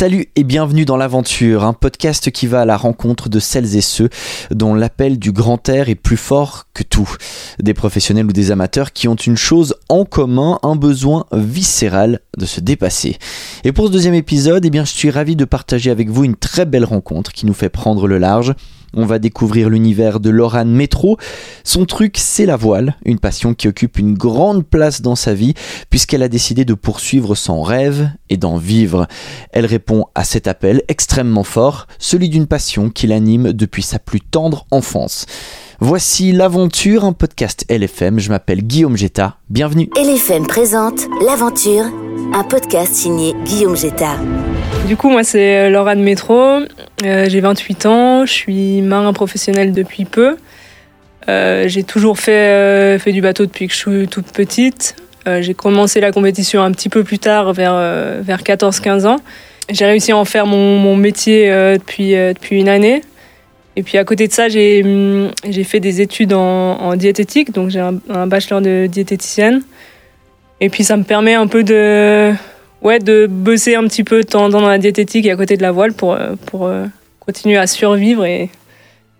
Salut 0.00 0.28
et 0.34 0.44
bienvenue 0.44 0.86
dans 0.86 0.96
l'aventure, 0.96 1.62
un 1.62 1.74
podcast 1.74 2.30
qui 2.30 2.46
va 2.46 2.62
à 2.62 2.64
la 2.64 2.78
rencontre 2.78 3.28
de 3.28 3.38
celles 3.38 3.76
et 3.76 3.82
ceux 3.82 4.08
dont 4.50 4.72
l'appel 4.72 5.18
du 5.18 5.30
grand 5.30 5.68
air 5.68 5.90
est 5.90 5.94
plus 5.94 6.16
fort 6.16 6.68
que 6.72 6.82
tout. 6.82 7.14
Des 7.58 7.74
professionnels 7.74 8.24
ou 8.24 8.32
des 8.32 8.50
amateurs 8.50 8.94
qui 8.94 9.08
ont 9.08 9.14
une 9.14 9.36
chose 9.36 9.74
en 9.90 10.06
commun, 10.06 10.58
un 10.62 10.74
besoin 10.74 11.26
viscéral 11.32 12.20
de 12.38 12.46
se 12.46 12.62
dépasser. 12.62 13.18
Et 13.62 13.72
pour 13.72 13.88
ce 13.88 13.92
deuxième 13.92 14.14
épisode, 14.14 14.64
eh 14.64 14.70
bien, 14.70 14.86
je 14.86 14.92
suis 14.92 15.10
ravi 15.10 15.36
de 15.36 15.44
partager 15.44 15.90
avec 15.90 16.08
vous 16.08 16.24
une 16.24 16.34
très 16.36 16.64
belle 16.64 16.86
rencontre 16.86 17.32
qui 17.32 17.44
nous 17.44 17.52
fait 17.52 17.68
prendre 17.68 18.06
le 18.06 18.16
large. 18.16 18.54
On 18.94 19.06
va 19.06 19.18
découvrir 19.18 19.68
l'univers 19.68 20.20
de 20.20 20.30
Lorane 20.30 20.72
Métro. 20.72 21.16
Son 21.64 21.84
truc, 21.84 22.16
c'est 22.18 22.46
la 22.46 22.56
voile, 22.56 22.96
une 23.04 23.20
passion 23.20 23.54
qui 23.54 23.68
occupe 23.68 23.98
une 23.98 24.14
grande 24.14 24.66
place 24.66 25.00
dans 25.00 25.14
sa 25.14 25.32
vie, 25.32 25.54
puisqu'elle 25.90 26.22
a 26.22 26.28
décidé 26.28 26.64
de 26.64 26.74
poursuivre 26.74 27.34
son 27.34 27.62
rêve 27.62 28.10
et 28.28 28.36
d'en 28.36 28.56
vivre. 28.56 29.06
Elle 29.52 29.66
répond 29.66 30.06
à 30.14 30.24
cet 30.24 30.48
appel 30.48 30.82
extrêmement 30.88 31.44
fort, 31.44 31.86
celui 31.98 32.28
d'une 32.28 32.46
passion 32.46 32.90
qui 32.90 33.06
l'anime 33.06 33.52
depuis 33.52 33.82
sa 33.82 33.98
plus 33.98 34.20
tendre 34.20 34.66
enfance. 34.70 35.26
Voici 35.82 36.32
L'Aventure, 36.32 37.04
un 37.04 37.12
podcast 37.14 37.64
LFM. 37.70 38.18
Je 38.18 38.28
m'appelle 38.28 38.62
Guillaume 38.62 38.96
Jetta. 38.98 39.36
Bienvenue. 39.48 39.88
LFM 39.96 40.46
présente 40.46 41.06
L'Aventure, 41.24 41.84
un 42.34 42.44
podcast 42.44 42.92
signé 42.92 43.32
Guillaume 43.46 43.76
Jetta. 43.76 44.16
Du 44.86 44.96
coup, 44.96 45.08
moi, 45.08 45.24
c'est 45.24 45.70
Laura 45.70 45.94
de 45.96 46.02
Métro. 46.02 46.58
Euh, 47.04 47.26
j'ai 47.28 47.40
28 47.40 47.86
ans. 47.86 48.26
Je 48.26 48.32
suis 48.32 48.82
marin 48.82 49.14
professionnel 49.14 49.72
depuis 49.72 50.04
peu. 50.04 50.36
Euh, 51.28 51.66
j'ai 51.66 51.82
toujours 51.82 52.18
fait, 52.18 52.32
euh, 52.32 52.98
fait 52.98 53.12
du 53.12 53.22
bateau 53.22 53.46
depuis 53.46 53.66
que 53.66 53.72
je 53.72 53.78
suis 53.78 54.08
toute 54.08 54.26
petite. 54.32 54.96
Euh, 55.26 55.40
j'ai 55.40 55.54
commencé 55.54 56.00
la 56.00 56.12
compétition 56.12 56.62
un 56.62 56.72
petit 56.72 56.88
peu 56.88 57.04
plus 57.04 57.18
tard, 57.18 57.52
vers, 57.52 57.72
euh, 57.74 58.20
vers 58.22 58.42
14-15 58.42 59.06
ans. 59.06 59.16
J'ai 59.70 59.84
réussi 59.86 60.12
à 60.12 60.16
en 60.16 60.24
faire 60.24 60.46
mon, 60.46 60.78
mon 60.78 60.96
métier 60.96 61.50
euh, 61.50 61.76
depuis, 61.78 62.12
depuis 62.12 62.58
une 62.60 62.68
année. 62.68 63.02
Et 63.76 63.82
puis 63.82 63.98
à 63.98 64.04
côté 64.04 64.26
de 64.28 64.32
ça, 64.32 64.48
j'ai 64.48 64.82
hum, 64.82 65.30
j'ai 65.48 65.64
fait 65.64 65.80
des 65.80 66.00
études 66.00 66.32
en, 66.32 66.78
en 66.78 66.96
diététique, 66.96 67.52
donc 67.52 67.70
j'ai 67.70 67.80
un, 67.80 67.94
un 68.08 68.26
bachelor 68.26 68.60
de 68.60 68.86
diététicienne. 68.86 69.62
Et 70.60 70.68
puis 70.68 70.84
ça 70.84 70.96
me 70.96 71.04
permet 71.04 71.34
un 71.34 71.46
peu 71.46 71.62
de, 71.62 72.32
ouais, 72.82 72.98
de 72.98 73.26
bosser 73.26 73.76
un 73.76 73.84
petit 73.84 74.04
peu 74.04 74.24
temps 74.24 74.48
dans 74.48 74.60
la 74.60 74.78
diététique 74.78 75.24
et 75.26 75.30
à 75.30 75.36
côté 75.36 75.56
de 75.56 75.62
la 75.62 75.72
voile 75.72 75.92
pour, 75.94 76.18
pour 76.46 76.70
continuer 77.20 77.56
à 77.56 77.66
survivre 77.66 78.24
et, 78.24 78.50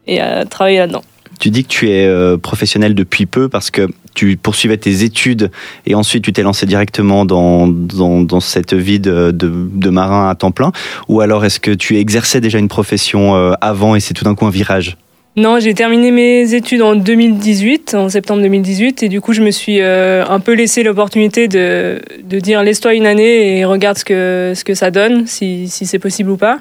et 0.07 0.21
à 0.21 0.45
travailler 0.45 0.79
là-dedans. 0.79 1.03
Tu 1.41 1.51
dis 1.51 1.65
que 1.65 1.69
tu 1.69 1.91
es 1.91 2.07
euh, 2.07 2.37
professionnel 2.37 2.95
depuis 2.95 3.27
peu 3.27 3.49
parce 3.49 3.71
que 3.71 3.89
tu 4.15 4.37
poursuivais 4.37 4.77
tes 4.77 5.03
études 5.05 5.51
et 5.87 5.95
ensuite 5.95 6.23
tu 6.23 6.33
t'es 6.33 6.43
lancé 6.43 6.67
directement 6.67 7.25
dans, 7.25 7.67
dans, 7.67 8.41
cette 8.41 8.75
vie 8.75 9.01
de, 9.01 9.31
de, 9.31 9.51
de, 9.73 9.91
marin 9.91 10.29
à 10.29 10.35
temps 10.35 10.51
plein 10.51 10.71
Ou 11.09 11.23
alors 11.23 11.45
est-ce 11.45 11.59
que 11.59 11.71
tu 11.71 11.97
exerçais 11.97 12.43
déjà 12.43 12.59
une 12.59 12.69
profession 12.69 13.35
euh, 13.37 13.53
avant 13.63 13.97
et 13.97 14.01
c'est 14.01 14.13
tout 14.13 14.25
d'un 14.25 14.35
coup 14.35 14.47
un 14.47 14.51
virage? 14.51 14.99
Non, 15.37 15.61
j'ai 15.61 15.75
terminé 15.75 16.11
mes 16.11 16.55
études 16.55 16.83
en 16.83 16.97
2018, 16.97 17.95
en 17.95 18.09
septembre 18.09 18.43
2018, 18.43 19.05
et 19.05 19.09
du 19.09 19.21
coup, 19.21 19.33
je 19.33 19.43
me 19.43 19.53
suis 19.53 19.81
euh, 19.81 20.27
un 20.27 20.41
peu 20.41 20.53
laissé 20.53 20.83
l'opportunité 20.83 21.47
de, 21.47 22.01
de 22.25 22.41
dire 22.41 22.63
laisse-toi 22.65 22.95
une 22.95 23.07
année 23.07 23.59
et 23.59 23.65
regarde 23.65 23.97
ce 23.97 24.05
que, 24.05 24.53
ce 24.57 24.65
que 24.65 24.75
ça 24.75 24.91
donne, 24.91 25.27
si, 25.29 25.69
si 25.69 25.87
c'est 25.87 26.01
possible 26.01 26.31
ou 26.31 26.37
pas. 26.37 26.61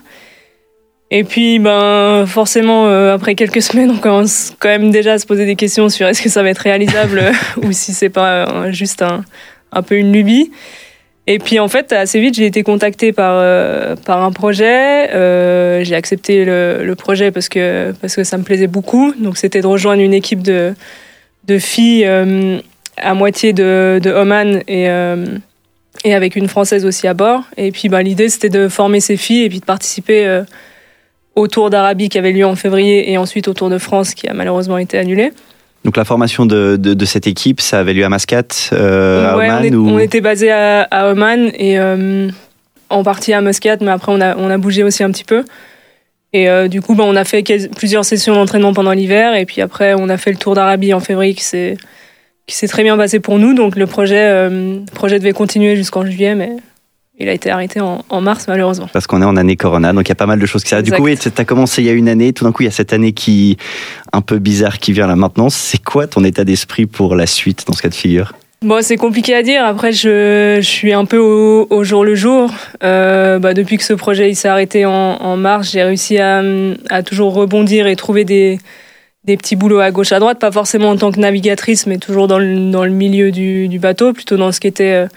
Et 1.12 1.24
puis, 1.24 1.58
ben, 1.58 2.26
forcément, 2.28 2.88
euh, 2.88 3.14
après 3.14 3.36
quelques 3.36 3.62
semaines, 3.62 3.92
on 3.92 3.98
commence 3.98 4.54
quand 4.60 4.70
même 4.70 4.92
déjà 4.92 5.14
à 5.14 5.20
se 5.20 5.26
poser 5.26 5.46
des 5.46 5.56
questions 5.56 5.90
sur 5.90 6.08
est-ce 6.08 6.22
que 6.22 6.30
ça 6.30 6.44
va 6.44 6.50
être 6.50 6.60
réalisable 6.60 7.32
ou 7.64 7.72
si 7.72 7.94
c'est 7.94 8.10
pas 8.10 8.48
euh, 8.48 8.72
juste 8.72 9.02
un, 9.02 9.24
un, 9.72 9.82
peu 9.82 9.96
une 9.96 10.12
lubie. 10.12 10.52
Et 11.26 11.38
puis, 11.38 11.60
en 11.60 11.68
fait, 11.68 11.92
assez 11.94 12.20
vite, 12.20 12.36
j'ai 12.36 12.46
été 12.46 12.64
contactée 12.64 13.12
par, 13.12 13.34
euh, 13.36 13.96
par 13.96 14.24
un 14.24 14.32
projet. 14.32 15.14
Euh, 15.14 15.84
j'ai 15.84 15.96
accepté 15.96 16.44
le, 16.44 16.84
le, 16.84 16.96
projet 16.96 17.32
parce 17.32 17.50
que, 17.50 17.94
parce 18.02 18.16
que 18.16 18.24
ça 18.24 18.38
me 18.38 18.44
plaisait 18.44 18.68
beaucoup. 18.68 19.14
Donc, 19.14 19.38
c'était 19.38 19.62
de 19.62 19.68
rejoindre 19.68 20.02
une 20.02 20.14
équipe 20.16 20.42
de, 20.42 20.74
de 21.46 21.60
filles 21.60 22.06
euh, 22.06 22.60
à 22.98 23.14
moitié 23.14 23.54
de, 23.54 24.00
de 24.02 24.10
Oman 24.12 24.64
et, 24.68 24.88
et 26.04 26.16
avec 26.16 26.36
une 26.36 26.48
Française 26.48 26.84
aussi 26.84 27.08
à 27.08 27.14
bord. 27.14 27.44
Et 27.58 27.72
puis, 27.72 27.90
ben, 27.90 28.02
l'idée, 28.02 28.30
c'était 28.30 28.50
de 28.50 28.68
former 28.68 29.00
ces 29.00 29.16
filles 29.16 29.44
et 29.44 29.50
puis 29.50 29.60
de 29.60 29.66
participer 29.66 30.42
au 31.36 31.48
Tour 31.48 31.70
d'Arabie 31.70 32.10
qui 32.10 32.18
avait 32.18 32.32
lieu 32.32 32.46
en 32.46 32.56
février 32.56 33.12
et 33.12 33.18
ensuite 33.18 33.48
au 33.48 33.54
Tour 33.54 33.70
de 33.70 33.78
France 33.78 34.14
qui 34.14 34.28
a 34.28 34.34
malheureusement 34.34 34.78
été 34.78 34.98
annulé. 34.98 35.32
Donc 35.86 35.96
la 35.96 36.04
formation 36.04 36.46
de, 36.46 36.76
de, 36.78 36.94
de 36.94 37.06
cette 37.06 37.28
équipe, 37.28 37.62
ça 37.62 37.80
avait 37.80 37.94
lieu 37.94 38.04
à 38.04 38.10
Mascate, 38.10 38.72
euh, 38.74 39.38
ouais, 39.38 39.48
à 39.48 39.56
Oman 39.56 39.62
on, 39.62 39.64
est, 39.64 39.76
ou... 39.76 39.90
on 39.90 40.00
était 40.00 40.20
basé 40.20 40.52
à, 40.52 40.82
à, 40.84 41.12
Oman 41.12 41.52
et 41.54 41.80
euh, 41.80 42.30
en 42.90 43.04
partie 43.04 43.32
à 43.32 43.40
Muscat, 43.42 43.78
mais 43.80 43.92
après 43.92 44.12
on 44.12 44.20
a, 44.20 44.36
on 44.36 44.50
a 44.50 44.58
bougé 44.58 44.84
aussi 44.84 45.04
un 45.04 45.12
petit 45.12 45.24
peu. 45.24 45.46
Et 46.32 46.50
euh, 46.50 46.68
du 46.68 46.82
coup, 46.82 46.96
bah, 46.96 47.06
on 47.08 47.16
a 47.16 47.24
fait 47.24 47.44
plusieurs 47.76 48.06
sessions 48.06 48.36
d'entraînement 48.36 48.74
pendant 48.74 48.92
l'hiver 48.92 49.36
et 49.36 49.46
puis 49.46 49.62
après 49.62 49.94
on 49.98 50.10
a 50.10 50.18
fait 50.18 50.32
le 50.32 50.38
Tour 50.38 50.54
d'Arabie 50.54 50.94
en 50.94 51.00
février 51.00 51.34
qui 51.34 51.44
s'est 51.44 51.78
qui 52.46 52.56
s'est 52.56 52.68
très 52.68 52.84
bien 52.84 52.98
passé 52.98 53.20
pour 53.20 53.40
nous. 53.40 53.54
Donc 53.54 53.76
le 53.76 53.86
projet, 53.86 54.50
projet 54.94 55.20
devait 55.20 55.34
continuer 55.34 55.76
jusqu'en 55.76 56.04
juillet, 56.04 56.34
mais 56.34 56.50
il 57.20 57.30
a 57.30 57.34
été 57.34 57.50
arrêté 57.50 57.82
en, 57.82 58.04
en 58.10 58.22
mars 58.22 58.46
malheureusement. 58.48 58.90
Parce 58.92 59.08
qu'on 59.08 59.22
est 59.22 59.26
en 59.26 59.36
année 59.36 59.56
Corona, 59.56 59.94
donc 59.94 60.08
il 60.08 60.10
y 60.10 60.12
a 60.12 60.16
pas 60.16 60.26
mal 60.26 60.40
de 60.40 60.46
choses 60.46 60.64
qui 60.64 60.70
ça. 60.70 60.82
Du 60.82 60.92
coup, 60.92 61.04
oui, 61.04 61.18
tu 61.18 61.30
as 61.36 61.46
commencé 61.46 61.82
il 61.82 61.86
y 61.86 61.90
a 61.90 61.94
une 61.94 62.10
année, 62.10 62.34
tout 62.34 62.46
d'un 62.46 62.52
coup 62.52 62.64
il 62.64 62.66
y 62.66 62.70
a 62.70 62.72
cette 62.72 62.94
année 62.94 63.12
qui 63.12 63.58
un 64.14 64.22
peu 64.22 64.40
bizarre 64.40 64.80
qui 64.80 64.94
vient 64.94 65.08
là 65.08 65.16
maintenant. 65.16 65.50
C'est 65.50 65.84
quoi 65.84 66.08
ton 66.08 66.24
état 66.24 66.44
d'esprit 66.44 66.86
pour 66.86 67.16
la 67.16 67.28
suite 67.28 67.66
dans 67.68 67.74
ce 67.74 67.82
cas 67.82 67.90
de 67.90 67.96
figure? 67.96 68.34
Bon, 68.62 68.82
c'est 68.82 68.98
compliqué 68.98 69.34
à 69.36 69.42
dire. 69.42 69.64
Après, 69.64 69.94
je, 69.94 70.58
je 70.60 70.68
suis 70.68 70.92
un 70.92 71.06
peu 71.06 71.18
au, 71.18 71.66
au 71.70 71.84
jour 71.86 72.04
le 72.04 72.14
jour. 72.14 72.52
Euh, 72.84 73.40
bah, 73.40 73.54
depuis 73.54 73.78
que 73.78 73.84
ce 73.86 73.94
projet 73.94 74.30
il 74.30 74.36
s'est 74.36 74.50
arrêté 74.50 74.86
en, 74.86 74.92
en 74.92 75.38
mars, 75.38 75.72
j'ai 75.72 75.82
réussi 75.82 76.18
à, 76.18 76.44
à 76.90 77.02
toujours 77.02 77.34
rebondir 77.34 77.88
et 77.88 77.96
trouver 77.96 78.26
des, 78.26 78.60
des 79.24 79.38
petits 79.38 79.56
boulots 79.56 79.80
à 79.80 79.92
gauche 79.92 80.12
à 80.12 80.20
droite, 80.20 80.40
pas 80.40 80.52
forcément 80.52 80.90
en 80.90 80.98
tant 80.98 81.12
que 81.12 81.22
navigatrice, 81.22 81.88
mais 81.88 82.00
toujours 82.00 82.28
dans 82.28 82.38
le, 82.38 82.70
dans 82.70 82.84
le 82.84 82.92
milieu 82.92 83.32
du, 83.32 83.70
du 83.70 83.80
bateau, 83.80 84.12
plutôt 84.12 84.36
dans 84.36 84.52
ce 84.52 84.60
qui 84.60 84.68
était 84.68 85.06
euh, 85.06 85.08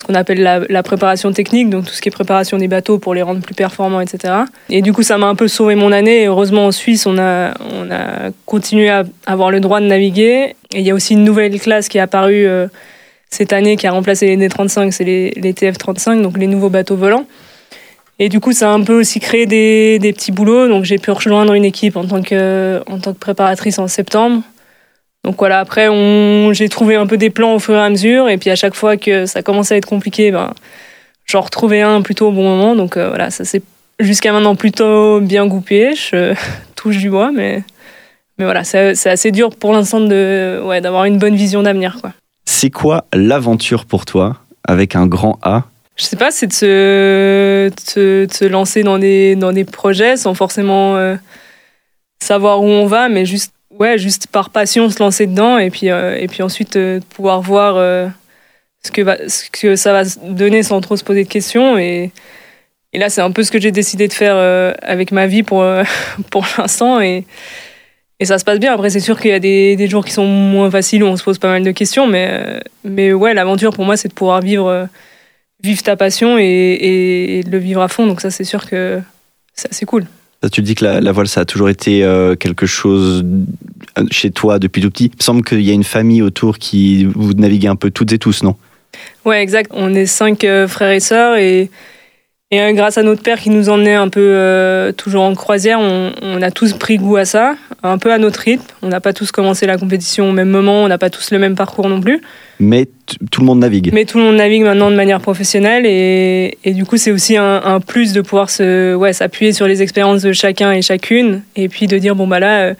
ce 0.00 0.06
qu'on 0.06 0.14
appelle 0.14 0.42
la, 0.42 0.82
préparation 0.82 1.30
technique, 1.30 1.68
donc 1.68 1.84
tout 1.84 1.92
ce 1.92 2.00
qui 2.00 2.08
est 2.08 2.12
préparation 2.12 2.56
des 2.56 2.68
bateaux 2.68 2.98
pour 2.98 3.14
les 3.14 3.20
rendre 3.20 3.42
plus 3.42 3.54
performants, 3.54 4.00
etc. 4.00 4.34
Et 4.70 4.80
du 4.80 4.94
coup, 4.94 5.02
ça 5.02 5.18
m'a 5.18 5.26
un 5.26 5.34
peu 5.34 5.46
sauvé 5.46 5.74
mon 5.74 5.92
année. 5.92 6.22
Et 6.22 6.26
heureusement, 6.26 6.66
en 6.66 6.72
Suisse, 6.72 7.04
on 7.04 7.18
a, 7.18 7.52
on 7.60 7.90
a 7.90 8.30
continué 8.46 8.88
à 8.88 9.04
avoir 9.26 9.50
le 9.50 9.60
droit 9.60 9.78
de 9.80 9.86
naviguer. 9.86 10.56
Et 10.72 10.80
il 10.80 10.86
y 10.86 10.90
a 10.90 10.94
aussi 10.94 11.12
une 11.12 11.24
nouvelle 11.24 11.60
classe 11.60 11.88
qui 11.88 11.98
est 11.98 12.00
apparue 12.00 12.46
euh, 12.46 12.66
cette 13.28 13.52
année, 13.52 13.76
qui 13.76 13.86
a 13.86 13.92
remplacé 13.92 14.34
les 14.34 14.48
D35, 14.48 14.90
c'est 14.90 15.04
les, 15.04 15.32
les 15.36 15.52
TF35, 15.52 16.22
donc 16.22 16.38
les 16.38 16.46
nouveaux 16.46 16.70
bateaux 16.70 16.96
volants. 16.96 17.26
Et 18.18 18.30
du 18.30 18.40
coup, 18.40 18.52
ça 18.52 18.70
a 18.70 18.72
un 18.72 18.82
peu 18.82 18.98
aussi 18.98 19.20
créé 19.20 19.44
des, 19.44 19.98
des 19.98 20.14
petits 20.14 20.32
boulots. 20.32 20.66
Donc, 20.66 20.84
j'ai 20.84 20.98
pu 20.98 21.10
rejoindre 21.10 21.52
une 21.52 21.64
équipe 21.66 21.96
en 21.96 22.06
tant 22.06 22.22
que, 22.22 22.82
en 22.86 22.98
tant 22.98 23.12
que 23.12 23.18
préparatrice 23.18 23.78
en 23.78 23.86
septembre. 23.86 24.42
Donc 25.24 25.36
voilà, 25.38 25.60
après, 25.60 25.88
on... 25.88 26.52
j'ai 26.52 26.68
trouvé 26.68 26.96
un 26.96 27.06
peu 27.06 27.16
des 27.16 27.30
plans 27.30 27.54
au 27.54 27.58
fur 27.58 27.74
et 27.74 27.80
à 27.80 27.90
mesure, 27.90 28.28
et 28.28 28.38
puis 28.38 28.50
à 28.50 28.56
chaque 28.56 28.74
fois 28.74 28.96
que 28.96 29.26
ça 29.26 29.42
commençait 29.42 29.74
à 29.74 29.76
être 29.76 29.86
compliqué, 29.86 30.30
ben, 30.30 30.54
j'en 31.26 31.40
retrouvais 31.40 31.82
un 31.82 32.02
plutôt 32.02 32.28
au 32.28 32.32
bon 32.32 32.42
moment. 32.42 32.74
Donc 32.74 32.96
euh, 32.96 33.08
voilà, 33.08 33.30
ça 33.30 33.44
s'est 33.44 33.62
jusqu'à 33.98 34.32
maintenant 34.32 34.56
plutôt 34.56 35.20
bien 35.20 35.46
goupillé. 35.46 35.94
Je 35.94 36.34
touche 36.74 36.98
du 36.98 37.10
bois, 37.10 37.30
mais, 37.32 37.62
mais 38.38 38.44
voilà, 38.44 38.64
c'est 38.64 39.06
assez 39.06 39.30
dur 39.30 39.50
pour 39.50 39.72
l'instant 39.72 40.00
de 40.00 40.60
ouais, 40.64 40.80
d'avoir 40.80 41.04
une 41.04 41.18
bonne 41.18 41.36
vision 41.36 41.62
d'avenir. 41.62 41.98
quoi. 42.00 42.12
C'est 42.46 42.70
quoi 42.70 43.04
l'aventure 43.12 43.84
pour 43.84 44.06
toi, 44.06 44.38
avec 44.66 44.96
un 44.96 45.06
grand 45.06 45.38
A? 45.42 45.64
Je 45.96 46.04
sais 46.04 46.16
pas, 46.16 46.30
c'est 46.30 46.46
de 46.46 46.52
se, 46.52 47.68
de 47.68 47.80
se, 47.80 48.24
de 48.24 48.32
se 48.32 48.44
lancer 48.46 48.82
dans 48.82 48.98
des, 48.98 49.36
dans 49.36 49.52
des 49.52 49.64
projets 49.64 50.16
sans 50.16 50.32
forcément 50.32 50.96
euh, 50.96 51.16
savoir 52.22 52.62
où 52.62 52.66
on 52.66 52.86
va, 52.86 53.10
mais 53.10 53.26
juste 53.26 53.52
ouais, 53.80 53.98
juste 53.98 54.28
par 54.28 54.50
passion 54.50 54.88
se 54.90 55.02
lancer 55.02 55.26
dedans 55.26 55.58
et 55.58 55.70
puis, 55.70 55.90
euh, 55.90 56.16
et 56.16 56.28
puis 56.28 56.42
ensuite 56.42 56.76
euh, 56.76 57.00
pouvoir 57.14 57.40
voir 57.40 57.76
euh, 57.76 58.06
ce, 58.84 58.92
que 58.92 59.00
va, 59.00 59.28
ce 59.28 59.50
que 59.50 59.74
ça 59.74 59.92
va 59.92 60.02
donner 60.22 60.62
sans 60.62 60.80
trop 60.80 60.96
se 60.96 61.02
poser 61.02 61.24
de 61.24 61.28
questions. 61.28 61.78
Et, 61.78 62.12
et 62.92 62.98
là, 62.98 63.08
c'est 63.08 63.22
un 63.22 63.32
peu 63.32 63.42
ce 63.42 63.50
que 63.50 63.58
j'ai 63.60 63.72
décidé 63.72 64.06
de 64.06 64.12
faire 64.12 64.36
avec 64.82 65.10
ma 65.12 65.26
vie 65.26 65.42
pour, 65.42 65.64
pour 66.30 66.46
l'instant. 66.58 67.00
Et, 67.00 67.24
et 68.20 68.24
ça 68.26 68.38
se 68.38 68.44
passe 68.44 68.58
bien. 68.58 68.74
Après, 68.74 68.90
c'est 68.90 69.00
sûr 69.00 69.18
qu'il 69.18 69.30
y 69.30 69.34
a 69.34 69.40
des, 69.40 69.76
des 69.76 69.88
jours 69.88 70.04
qui 70.04 70.12
sont 70.12 70.26
moins 70.26 70.70
faciles 70.70 71.02
où 71.02 71.06
on 71.06 71.16
se 71.16 71.24
pose 71.24 71.38
pas 71.38 71.48
mal 71.48 71.62
de 71.62 71.70
questions. 71.70 72.06
Mais, 72.06 72.60
mais 72.84 73.12
ouais, 73.12 73.32
l'aventure 73.32 73.72
pour 73.72 73.84
moi, 73.84 73.96
c'est 73.96 74.08
de 74.08 74.12
pouvoir 74.12 74.40
vivre, 74.40 74.88
vivre 75.62 75.82
ta 75.82 75.96
passion 75.96 76.36
et, 76.38 76.42
et, 76.44 77.42
le 77.44 77.58
vivre 77.58 77.80
à 77.80 77.88
fond. 77.88 78.06
Donc 78.06 78.20
ça, 78.20 78.30
c'est 78.30 78.44
sûr 78.44 78.68
que 78.68 79.00
c'est 79.54 79.86
cool. 79.86 80.04
Tu 80.48 80.62
dis 80.62 80.74
que 80.74 80.84
la, 80.86 81.12
voile, 81.12 81.28
ça 81.28 81.42
a 81.42 81.44
toujours 81.44 81.68
été 81.68 82.02
euh, 82.02 82.34
quelque 82.34 82.64
chose 82.64 83.24
chez 84.10 84.30
toi 84.30 84.58
depuis 84.58 84.80
tout 84.80 84.90
petit. 84.90 85.06
Il 85.06 85.18
me 85.18 85.22
semble 85.22 85.44
qu'il 85.44 85.60
y 85.60 85.70
a 85.70 85.74
une 85.74 85.84
famille 85.84 86.22
autour 86.22 86.58
qui 86.58 87.04
vous 87.04 87.34
naviguez 87.34 87.68
un 87.68 87.76
peu 87.76 87.90
toutes 87.90 88.12
et 88.12 88.18
tous, 88.18 88.42
non? 88.42 88.56
Ouais, 89.26 89.42
exact. 89.42 89.70
On 89.74 89.94
est 89.94 90.06
cinq 90.06 90.44
euh, 90.44 90.66
frères 90.66 90.92
et 90.92 91.00
sœurs 91.00 91.36
et, 91.36 91.70
Et 92.52 92.60
euh, 92.60 92.72
grâce 92.72 92.98
à 92.98 93.04
notre 93.04 93.22
père 93.22 93.38
qui 93.38 93.48
nous 93.48 93.68
emmenait 93.68 93.94
un 93.94 94.08
peu 94.08 94.20
euh, 94.20 94.90
toujours 94.90 95.22
en 95.22 95.36
croisière, 95.36 95.78
on, 95.78 96.12
on, 96.20 96.42
a 96.42 96.50
tous 96.50 96.72
pris 96.72 96.96
goût 96.96 97.16
à 97.16 97.24
ça, 97.24 97.54
un 97.84 97.96
peu 97.96 98.12
à 98.12 98.18
notre 98.18 98.40
rythme. 98.40 98.64
On 98.82 98.88
n'a 98.88 99.00
pas 99.00 99.12
tous 99.12 99.30
commencé 99.30 99.66
la 99.66 99.78
compétition 99.78 100.28
au 100.28 100.32
même 100.32 100.48
moment, 100.48 100.82
on 100.82 100.88
n'a 100.88 100.98
pas 100.98 101.10
tous 101.10 101.30
le 101.30 101.38
même 101.38 101.54
parcours 101.54 101.88
non 101.88 102.00
plus. 102.00 102.20
Mais 102.58 102.88
tout 103.30 103.40
le 103.40 103.46
monde 103.46 103.60
navigue. 103.60 103.90
Mais 103.92 104.04
tout 104.04 104.18
le 104.18 104.24
monde 104.24 104.34
navigue 104.34 104.64
maintenant 104.64 104.90
de 104.90 104.96
manière 104.96 105.20
professionnelle 105.20 105.86
et, 105.86 106.58
et 106.64 106.74
du 106.74 106.84
coup 106.84 106.96
c'est 106.96 107.12
aussi 107.12 107.36
un, 107.36 107.62
un, 107.64 107.78
plus 107.78 108.12
de 108.12 108.20
pouvoir 108.20 108.50
se, 108.50 108.96
ouais, 108.96 109.12
s'appuyer 109.12 109.52
sur 109.52 109.68
les 109.68 109.80
expériences 109.80 110.22
de 110.22 110.32
chacun 110.32 110.72
et 110.72 110.82
chacune 110.82 111.42
et 111.54 111.68
puis 111.68 111.86
de 111.86 111.98
dire 111.98 112.16
bon 112.16 112.26
bah 112.26 112.40
là 112.40 112.62
euh, 112.62 112.74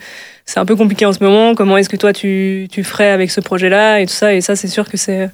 c'est 0.45 0.59
un 0.59 0.65
peu 0.65 0.75
compliqué 0.75 1.05
en 1.05 1.13
ce 1.13 1.23
moment, 1.23 1.55
comment 1.55 1.77
est-ce 1.77 1.87
que 1.87 1.95
toi 1.95 2.11
tu, 2.11 2.67
tu 2.69 2.83
ferais 2.83 3.09
avec 3.09 3.31
ce 3.31 3.39
projet-là 3.39 4.01
et 4.01 4.05
tout 4.05 4.13
ça 4.13 4.33
et 4.33 4.41
ça 4.41 4.57
c'est 4.57 4.67
sûr 4.67 4.89
que 4.89 4.97
c'est 4.97 5.29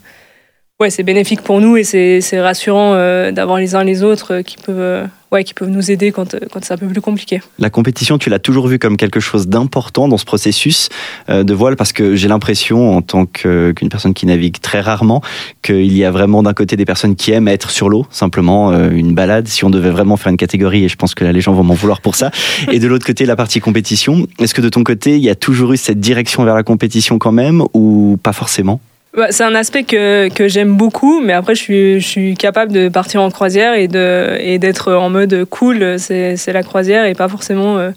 ouais, 0.80 0.92
c'est 0.92 1.04
bénéfique 1.04 1.42
pour 1.42 1.60
nous 1.60 1.76
et 1.76 1.84
c'est 1.84 2.40
rassurant 2.40 2.94
euh, 2.94 3.32
d'avoir 3.32 3.58
les 3.58 3.74
uns 3.74 3.84
les 3.84 4.04
autres 4.04 4.36
euh, 4.36 4.42
qui 4.44 4.58
peuvent, 4.58 4.80
euh, 4.80 5.06
ouais, 5.32 5.44
qui 5.44 5.56
peuvent 5.56 5.70
nous 5.70 5.90
aider 5.90 6.12
quand, 6.12 6.36
quand 6.52 6.64
c'est 6.64 6.74
un 6.74 6.78
peu 6.78 6.86
plus 6.86 7.02
compliqué. 7.02 7.42
La 7.58 7.72
compétition, 7.72 8.20
tu 8.20 8.30
l'as 8.30 8.38
toujours 8.38 8.68
vu 8.68 8.78
comme 8.78 8.96
quelque 8.96 9.20
chose 9.20 9.48
d'important 9.48 10.08
dans 10.08 10.18
ce 10.18 10.26
processus 10.26 10.90
de 11.28 11.54
voile 11.54 11.76
parce 11.78 11.94
que 11.94 12.16
j'ai 12.16 12.28
l'impression, 12.28 12.96
en 12.96 13.02
tant 13.02 13.26
qu'une 13.26 13.90
personne 13.90 14.14
qui 14.14 14.28
navigue 14.28 14.60
très 14.62 14.80
rarement, 14.80 15.22
qu'il 15.64 15.98
y 15.98 16.06
a 16.06 16.12
vraiment 16.12 16.44
d'un 16.44 16.54
côté 16.54 16.76
des 16.76 16.86
personnes 16.86 17.16
qui 17.16 17.32
aiment 17.32 17.48
être 17.48 17.72
sur 17.72 17.90
l'eau, 17.90 18.06
simplement 18.12 18.72
une 18.90 19.14
balade, 19.14 19.48
si 19.48 19.66
on 19.66 19.70
devait 19.70 19.90
vraiment 19.90 20.16
faire 20.16 20.30
une 20.32 20.38
catégorie, 20.38 20.86
et 20.86 20.90
je 20.90 20.96
pense 20.96 21.16
que 21.16 21.24
là 21.24 21.32
les 21.32 21.42
gens 21.42 21.54
vont 21.54 21.64
m'en 21.64 21.74
vouloir 21.74 22.02
pour 22.02 22.16
ça, 22.16 22.32
et 22.72 22.80
de 22.80 22.88
l'autre 22.88 23.06
côté 23.06 23.26
la 23.26 23.36
partie 23.36 23.60
compétition. 23.60 24.28
Est-ce 24.40 24.54
que 24.54 24.62
de 24.62 24.70
ton 24.70 24.84
côté, 24.84 25.16
il 25.16 25.24
y 25.24 25.30
a 25.30 25.36
toujours 25.36 25.74
eu 25.74 25.78
cette 25.78 26.00
direction 26.00 26.44
vers 26.44 26.56
la 26.56 26.64
compétition 26.64 27.18
quand 27.18 27.32
même 27.32 27.64
ou 27.74 28.18
pas 28.22 28.34
forcément? 28.34 28.80
Bah, 29.15 29.27
c'est 29.31 29.44
un 29.44 29.56
aspect 29.56 29.83
que, 29.83 30.30
que 30.30 30.48
j'aime 30.48 30.75
beaucoup, 30.75 31.21
mais 31.21 31.33
après, 31.33 31.56
je 31.56 31.62
suis, 31.62 32.00
je 32.00 32.07
suis 32.07 32.36
capable 32.36 32.71
de 32.71 32.89
partir 32.89 33.21
en 33.21 33.31
croisière 33.31 33.74
et, 33.74 33.88
de, 33.88 34.38
et 34.39 34.59
d'être 34.59 34.94
en 34.94 35.09
mode 35.09 35.45
cool, 35.45 35.98
c'est, 35.98 36.38
la 36.48 36.63
croisière 36.63 37.06
et 37.06 37.13
pas 37.15 37.27
forcément 37.27 37.77
euh, 37.77 37.92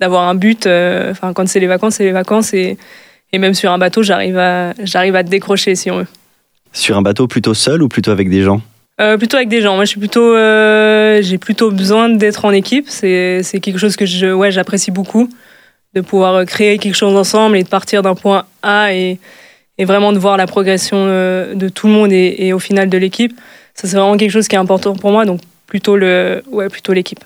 d'avoir 0.00 0.28
un 0.28 0.34
but. 0.34 0.66
Euh, 0.66 1.12
enfin, 1.12 1.32
quand 1.32 1.46
c'est 1.46 1.60
les 1.60 1.66
vacances, 1.66 1.94
c'est 1.94 2.04
les 2.04 2.12
vacances 2.12 2.54
et, 2.54 2.76
et 3.32 3.38
même 3.38 3.54
sur 3.54 3.70
un 3.72 3.78
bateau, 3.78 4.02
j'arrive 4.02 4.38
à, 4.38 4.70
à 4.70 4.74
te 4.74 5.28
décrocher 5.28 5.74
si 5.74 5.90
on 5.90 5.98
veut. 5.98 6.06
Sur 6.72 6.96
un 6.96 7.02
bateau 7.02 7.28
plutôt 7.28 7.54
seul 7.54 7.82
ou 7.82 7.88
plutôt 7.88 8.10
avec 8.10 8.28
des 8.28 8.42
gens? 8.42 8.60
Euh, 9.00 9.16
plutôt 9.16 9.36
avec 9.36 9.48
des 9.48 9.60
gens. 9.60 9.76
Moi, 9.76 9.84
je 9.84 9.90
suis 9.90 10.00
plutôt, 10.00 10.34
euh, 10.34 11.20
j'ai 11.22 11.38
plutôt 11.38 11.70
besoin 11.70 12.08
d'être 12.08 12.44
en 12.44 12.52
équipe. 12.52 12.86
C'est, 12.88 13.42
c'est 13.42 13.60
quelque 13.60 13.78
chose 13.78 13.96
que 13.96 14.06
je, 14.06 14.32
ouais, 14.32 14.50
j'apprécie 14.50 14.90
beaucoup, 14.90 15.28
de 15.94 16.00
pouvoir 16.00 16.44
créer 16.46 16.78
quelque 16.78 16.96
chose 16.96 17.16
ensemble 17.16 17.56
et 17.56 17.62
de 17.62 17.68
partir 17.68 18.02
d'un 18.02 18.14
point 18.14 18.44
A 18.62 18.92
et, 18.92 19.18
et 19.78 19.84
vraiment 19.84 20.12
de 20.12 20.18
voir 20.18 20.36
la 20.36 20.46
progression 20.46 20.96
euh, 20.98 21.54
de 21.54 21.68
tout 21.68 21.86
le 21.86 21.92
monde 21.92 22.12
et, 22.12 22.36
et 22.38 22.52
au 22.52 22.58
final 22.58 22.88
de 22.88 22.98
l'équipe. 22.98 23.34
Ça, 23.74 23.88
c'est 23.88 23.96
vraiment 23.96 24.16
quelque 24.16 24.30
chose 24.30 24.48
qui 24.48 24.54
est 24.54 24.58
important 24.58 24.94
pour 24.94 25.10
moi, 25.10 25.24
donc 25.24 25.40
plutôt 25.66 25.96
le, 25.96 26.42
ouais, 26.50 26.68
plutôt 26.68 26.92
l'équipe. 26.92 27.24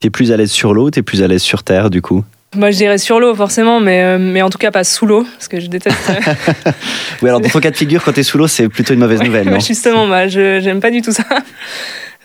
T'es 0.00 0.08
plus 0.08 0.32
à 0.32 0.36
l'aise 0.36 0.50
sur 0.50 0.72
l'eau, 0.72 0.90
t'es 0.90 1.02
plus 1.02 1.22
à 1.22 1.28
l'aise 1.28 1.42
sur 1.42 1.62
terre, 1.62 1.90
du 1.90 2.00
coup? 2.00 2.24
Moi, 2.56 2.70
je 2.70 2.78
dirais 2.78 2.98
sur 2.98 3.20
l'eau, 3.20 3.34
forcément, 3.34 3.78
mais, 3.78 4.02
euh, 4.02 4.18
mais 4.18 4.42
en 4.42 4.50
tout 4.50 4.58
cas 4.58 4.70
pas 4.70 4.82
sous 4.82 5.06
l'eau, 5.06 5.24
parce 5.34 5.46
que 5.46 5.60
je 5.60 5.68
déteste. 5.68 5.96
Euh, 6.08 6.72
oui, 7.22 7.28
alors 7.28 7.40
dans 7.40 7.48
ton 7.48 7.60
cas 7.60 7.70
de 7.70 7.76
figure, 7.76 8.02
quand 8.02 8.12
t'es 8.12 8.22
sous 8.22 8.38
l'eau, 8.38 8.48
c'est 8.48 8.68
plutôt 8.68 8.94
une 8.94 9.00
mauvaise 9.00 9.22
nouvelle, 9.22 9.48
non? 9.50 9.60
Justement, 9.60 10.06
moi, 10.06 10.26
je 10.26 10.58
j'aime 10.60 10.80
pas 10.80 10.90
du 10.90 11.02
tout 11.02 11.12
ça. 11.12 11.24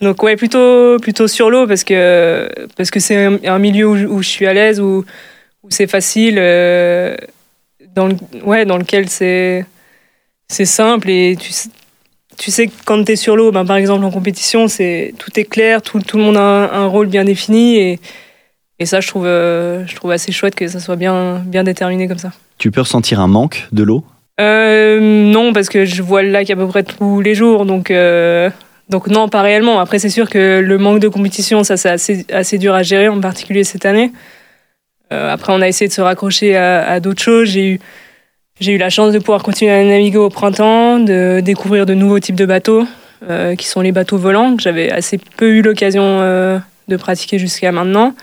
Donc 0.01 0.23
ouais, 0.23 0.35
plutôt 0.35 0.97
plutôt 0.99 1.27
sur 1.27 1.49
l'eau, 1.49 1.67
parce 1.67 1.83
que 1.83 2.49
parce 2.75 2.89
que 2.91 2.99
c'est 2.99 3.23
un, 3.23 3.37
un, 3.45 3.59
milieu 3.59 3.87
où, 3.87 3.95
où, 3.95 4.23
je 4.23 4.27
suis 4.27 4.47
à 4.47 4.53
l'aise, 4.53 4.79
où, 4.79 5.05
où 5.63 5.67
c'est 5.69 5.87
facile. 5.87 6.37
Euh, 6.39 7.15
dans, 7.95 8.07
le, 8.07 8.15
ouais, 8.43 8.65
dans 8.65 8.77
lequel 8.77 9.09
c'est 9.09 9.65
c'est 10.47 10.65
simple 10.65 11.09
et 11.09 11.35
tu, 11.39 11.51
tu 12.37 12.51
sais 12.51 12.67
que 12.67 12.73
quand 12.85 13.03
tu 13.03 13.13
es 13.13 13.15
sur 13.15 13.35
l'eau, 13.35 13.51
ben, 13.51 13.65
par 13.65 13.77
exemple 13.77 14.05
en 14.05 14.11
compétition, 14.11 14.67
c'est 14.67 15.13
tout 15.17 15.39
est 15.39 15.45
clair, 15.45 15.81
tout, 15.81 15.99
tout 15.99 16.17
le 16.17 16.23
monde 16.23 16.37
a 16.37 16.41
un, 16.41 16.83
un, 16.83 16.85
rôle 16.85 17.07
bien 17.07 17.23
défini 17.23 17.77
et, 17.77 17.99
et 18.79 18.85
ça, 18.85 18.99
je 18.99 19.07
trouve, 19.07 19.25
euh, 19.25 19.85
je 19.87 19.95
trouve 19.95 20.11
assez 20.11 20.31
chouette 20.31 20.55
que 20.55 20.67
ça 20.67 20.79
soit 20.79 20.97
bien, 20.97 21.41
bien 21.45 21.63
déterminé 21.63 22.07
comme 22.07 22.17
ça. 22.17 22.31
Tu 22.57 22.71
peux 22.71 22.81
ressentir 22.81 23.19
un 23.19 23.27
manque 23.27 23.67
de 23.71 23.83
l'eau? 23.83 24.03
Euh, 24.39 24.99
Non, 24.99 25.53
parce 25.53 25.69
que 25.69 25.85
je 25.85 26.01
vois 26.01 26.21
le 26.21 26.29
lac 26.29 26.49
à 26.49 26.55
peu 26.55 26.67
près 26.67 26.83
tous 26.83 27.21
les 27.21 27.35
jours, 27.35 27.65
donc, 27.65 27.89
euh, 27.89 28.49
donc 28.89 29.07
non, 29.07 29.29
pas 29.29 29.41
réellement. 29.41 29.79
Après, 29.79 29.97
c'est 29.97 30.09
sûr 30.09 30.29
que 30.29 30.59
le 30.59 30.77
manque 30.77 30.99
de 30.99 31.07
compétition, 31.07 31.63
ça 31.63 31.77
c'est 31.77 31.89
assez, 31.89 32.25
assez 32.31 32.57
dur 32.57 32.73
à 32.73 32.83
gérer, 32.83 33.07
en 33.07 33.21
particulier 33.21 33.63
cette 33.63 33.85
année. 33.85 34.11
Euh, 35.11 35.31
après, 35.31 35.53
on 35.53 35.61
a 35.61 35.67
essayé 35.67 35.87
de 35.87 35.93
se 35.93 36.01
raccrocher 36.01 36.55
à, 36.55 36.99
d'autres 36.99 37.21
choses. 37.21 37.49
J'ai 37.49 37.73
eu, 37.73 37.79
j'ai 38.59 38.73
eu 38.73 38.77
la 38.77 38.89
chance 38.89 39.13
de 39.13 39.19
pouvoir 39.19 39.43
continuer 39.43 39.71
à 39.71 39.83
naviguer 39.83 40.17
au 40.17 40.29
printemps, 40.29 40.99
de 40.99 41.41
découvrir 41.41 41.85
de 41.85 41.93
nouveaux 41.93 42.19
types 42.19 42.35
de 42.35 42.45
bateaux, 42.45 42.85
euh, 43.29 43.55
qui 43.55 43.67
sont 43.67 43.81
les 43.81 43.91
bateaux 43.91 44.17
volants, 44.17 44.55
que 44.55 44.61
j'avais 44.61 44.91
assez 44.91 45.19
peu 45.37 45.49
eu 45.49 45.61
l'occasion 45.61 46.03
euh, 46.03 46.59
de 46.87 46.97
pratiquer 46.97 47.39
jusqu'à 47.39 47.71
maintenant. 47.71 48.15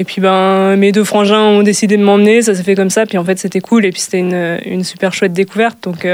Et 0.00 0.04
puis 0.04 0.20
ben 0.20 0.76
mes 0.76 0.92
deux 0.92 1.02
frangins 1.02 1.42
ont 1.42 1.64
décidé 1.64 1.96
de 1.96 2.04
m'emmener, 2.04 2.40
ça 2.42 2.54
s'est 2.54 2.62
fait 2.62 2.76
comme 2.76 2.90
ça. 2.90 3.04
Puis 3.04 3.18
en 3.18 3.24
fait 3.24 3.36
c'était 3.36 3.58
cool 3.58 3.84
et 3.84 3.90
puis 3.90 4.00
c'était 4.00 4.20
une, 4.64 4.84
super 4.84 5.12
chouette 5.12 5.32
découverte. 5.32 5.82
Donc 5.82 6.06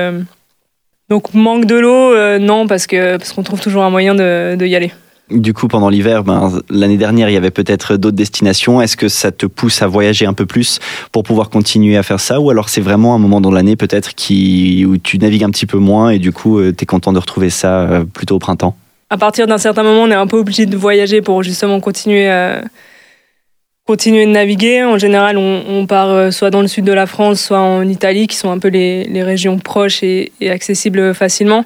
donc 1.11 1.35
manque 1.35 1.67
de 1.67 1.75
l'eau, 1.75 2.39
non 2.39 2.67
parce 2.67 2.87
que 2.87 3.19
parce 3.19 3.35
qu'on 3.35 3.43
trouve 3.43 3.61
toujours 3.61 3.85
un 3.85 3.91
moyen 3.91 4.15
de, 4.15 4.57
de 4.59 4.65
y 4.65 4.75
aller. 4.75 4.91
Du 5.31 5.55
coup, 5.55 5.69
pendant 5.69 5.89
l'hiver, 5.89 6.23
ben, 6.23 6.61
l'année 6.69 6.99
dernière, 6.99 7.31
il 7.31 7.33
y 7.33 7.37
avait 7.39 7.51
peut-être 7.51 7.97
d'autres 7.97 8.17
destinations. 8.17 8.83
Est-ce 8.83 8.97
que 8.97 9.09
ça 9.09 9.33
te 9.33 9.47
pousse 9.47 9.81
à 9.81 9.87
voyager 9.87 10.27
un 10.27 10.35
peu 10.35 10.45
plus 10.45 10.81
pour 11.13 11.23
pouvoir 11.23 11.49
continuer 11.49 11.97
à 11.97 12.03
faire 12.03 12.21
ça? 12.21 12.41
Ou 12.41 12.51
alors 12.51 12.69
c'est 12.69 12.83
vraiment 12.83 13.15
un 13.15 13.19
moment 13.19 13.41
dans 13.41 13.51
l'année 13.51 13.75
peut-être 13.75 14.11
où 14.11 14.97
tu 14.99 15.19
navigues 15.19 15.45
un 15.45 15.51
petit 15.51 15.67
peu 15.67 15.79
moins 15.79 16.11
et 16.11 16.19
du 16.19 16.31
coup, 16.31 16.61
tu 16.61 16.83
es 16.83 16.87
content 16.87 17.13
de 17.13 17.19
retrouver 17.19 17.49
ça 17.49 18.03
plutôt 18.13 18.37
au 18.37 18.39
printemps? 18.39 18.77
À 19.09 19.17
partir 19.17 19.47
d'un 19.47 19.59
certain 19.59 19.83
moment, 19.83 20.03
on 20.03 20.11
est 20.11 20.15
un 20.15 20.27
peu 20.27 20.37
obligé 20.37 20.67
de 20.67 20.77
voyager 20.77 21.23
pour 21.23 21.43
justement 21.43 21.81
continuer 21.81 22.29
à, 22.29 22.63
continuer 23.87 24.27
de 24.27 24.31
naviguer. 24.31 24.85
En 24.85 24.99
général, 24.99 25.39
on, 25.39 25.87
part 25.87 26.33
soit 26.35 26.51
dans 26.51 26.61
le 26.61 26.69
sud 26.69 26.85
de 26.85 26.93
la 26.93 27.07
France, 27.07 27.41
soit 27.41 27.61
en 27.61 27.89
Italie, 27.89 28.27
qui 28.27 28.37
sont 28.37 28.51
un 28.51 28.59
peu 28.59 28.69
les, 28.69 29.23
régions 29.23 29.59
proches 29.59 30.03
et 30.03 30.33
accessibles 30.51 31.15
facilement. 31.15 31.65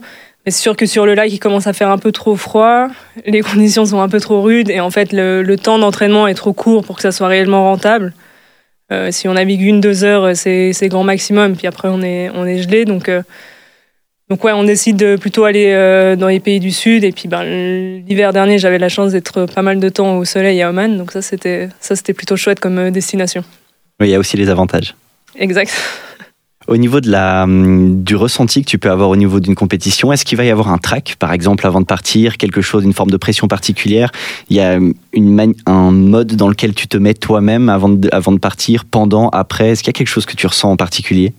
Mais 0.48 0.52
c'est 0.52 0.62
sûr 0.62 0.76
que 0.76 0.86
sur 0.86 1.04
le 1.04 1.12
lac, 1.12 1.30
il 1.30 1.40
commence 1.40 1.66
à 1.66 1.74
faire 1.74 1.90
un 1.90 1.98
peu 1.98 2.10
trop 2.10 2.34
froid, 2.34 2.88
les 3.26 3.40
conditions 3.42 3.84
sont 3.84 4.00
un 4.00 4.08
peu 4.08 4.18
trop 4.18 4.40
rudes 4.40 4.70
et 4.70 4.80
en 4.80 4.88
fait, 4.88 5.12
le, 5.12 5.42
le 5.42 5.56
temps 5.58 5.78
d'entraînement 5.78 6.26
est 6.26 6.32
trop 6.32 6.54
court 6.54 6.82
pour 6.86 6.96
que 6.96 7.02
ça 7.02 7.12
soit 7.12 7.26
réellement 7.26 7.64
rentable. 7.64 8.14
Euh, 8.90 9.10
si 9.10 9.28
on 9.28 9.34
navigue 9.34 9.60
une, 9.60 9.82
deux 9.82 10.04
heures, 10.04 10.34
c'est 10.34 10.72
grand 10.84 11.04
maximum, 11.04 11.54
puis 11.54 11.66
après 11.66 11.88
on 11.88 12.00
est, 12.00 12.30
on 12.34 12.46
est 12.46 12.62
gelé. 12.62 12.86
Donc, 12.86 13.10
euh, 13.10 13.20
donc 14.30 14.42
ouais, 14.42 14.52
on 14.52 14.64
décide 14.64 14.96
de 14.96 15.16
plutôt 15.16 15.44
aller 15.44 15.66
euh, 15.66 16.16
dans 16.16 16.28
les 16.28 16.40
pays 16.40 16.60
du 16.60 16.70
Sud. 16.70 17.04
Et 17.04 17.12
puis 17.12 17.28
ben, 17.28 17.44
l'hiver 18.08 18.32
dernier, 18.32 18.56
j'avais 18.56 18.78
la 18.78 18.88
chance 18.88 19.12
d'être 19.12 19.44
pas 19.44 19.60
mal 19.60 19.80
de 19.80 19.88
temps 19.90 20.16
au 20.16 20.24
soleil 20.24 20.62
à 20.62 20.70
Oman. 20.70 20.96
Donc 20.96 21.12
ça, 21.12 21.20
c'était 21.20 21.68
plutôt 22.16 22.36
chouette 22.36 22.58
comme 22.58 22.90
destination. 22.90 23.44
Oui, 24.00 24.08
il 24.08 24.12
y 24.12 24.14
a 24.14 24.18
aussi 24.18 24.38
les 24.38 24.48
avantages. 24.48 24.94
Exact. 25.36 25.74
Au 26.68 26.76
niveau 26.76 27.00
de 27.00 27.10
la, 27.10 27.46
du 27.48 28.14
ressenti 28.14 28.60
que 28.60 28.68
tu 28.68 28.78
peux 28.78 28.90
avoir 28.90 29.08
au 29.08 29.16
niveau 29.16 29.40
d'une 29.40 29.54
compétition, 29.54 30.12
est-ce 30.12 30.26
qu'il 30.26 30.36
va 30.36 30.44
y 30.44 30.50
avoir 30.50 30.68
un 30.68 30.76
track, 30.76 31.16
par 31.18 31.32
exemple, 31.32 31.66
avant 31.66 31.80
de 31.80 31.86
partir, 31.86 32.36
quelque 32.36 32.60
chose, 32.60 32.84
une 32.84 32.92
forme 32.92 33.10
de 33.10 33.16
pression 33.16 33.48
particulière? 33.48 34.12
Il 34.50 34.56
y 34.56 34.60
a 34.60 34.78
une 35.14 35.54
un 35.64 35.90
mode 35.90 36.36
dans 36.36 36.48
lequel 36.48 36.74
tu 36.74 36.86
te 36.86 36.98
mets 36.98 37.14
toi-même 37.14 37.70
avant 37.70 37.88
de, 37.88 38.10
avant 38.12 38.32
de 38.32 38.38
partir, 38.38 38.84
pendant, 38.84 39.30
après? 39.30 39.70
Est-ce 39.70 39.82
qu'il 39.82 39.88
y 39.88 39.96
a 39.96 39.98
quelque 39.98 40.08
chose 40.08 40.26
que 40.26 40.36
tu 40.36 40.46
ressens 40.46 40.70
en 40.70 40.76
particulier? 40.76 41.32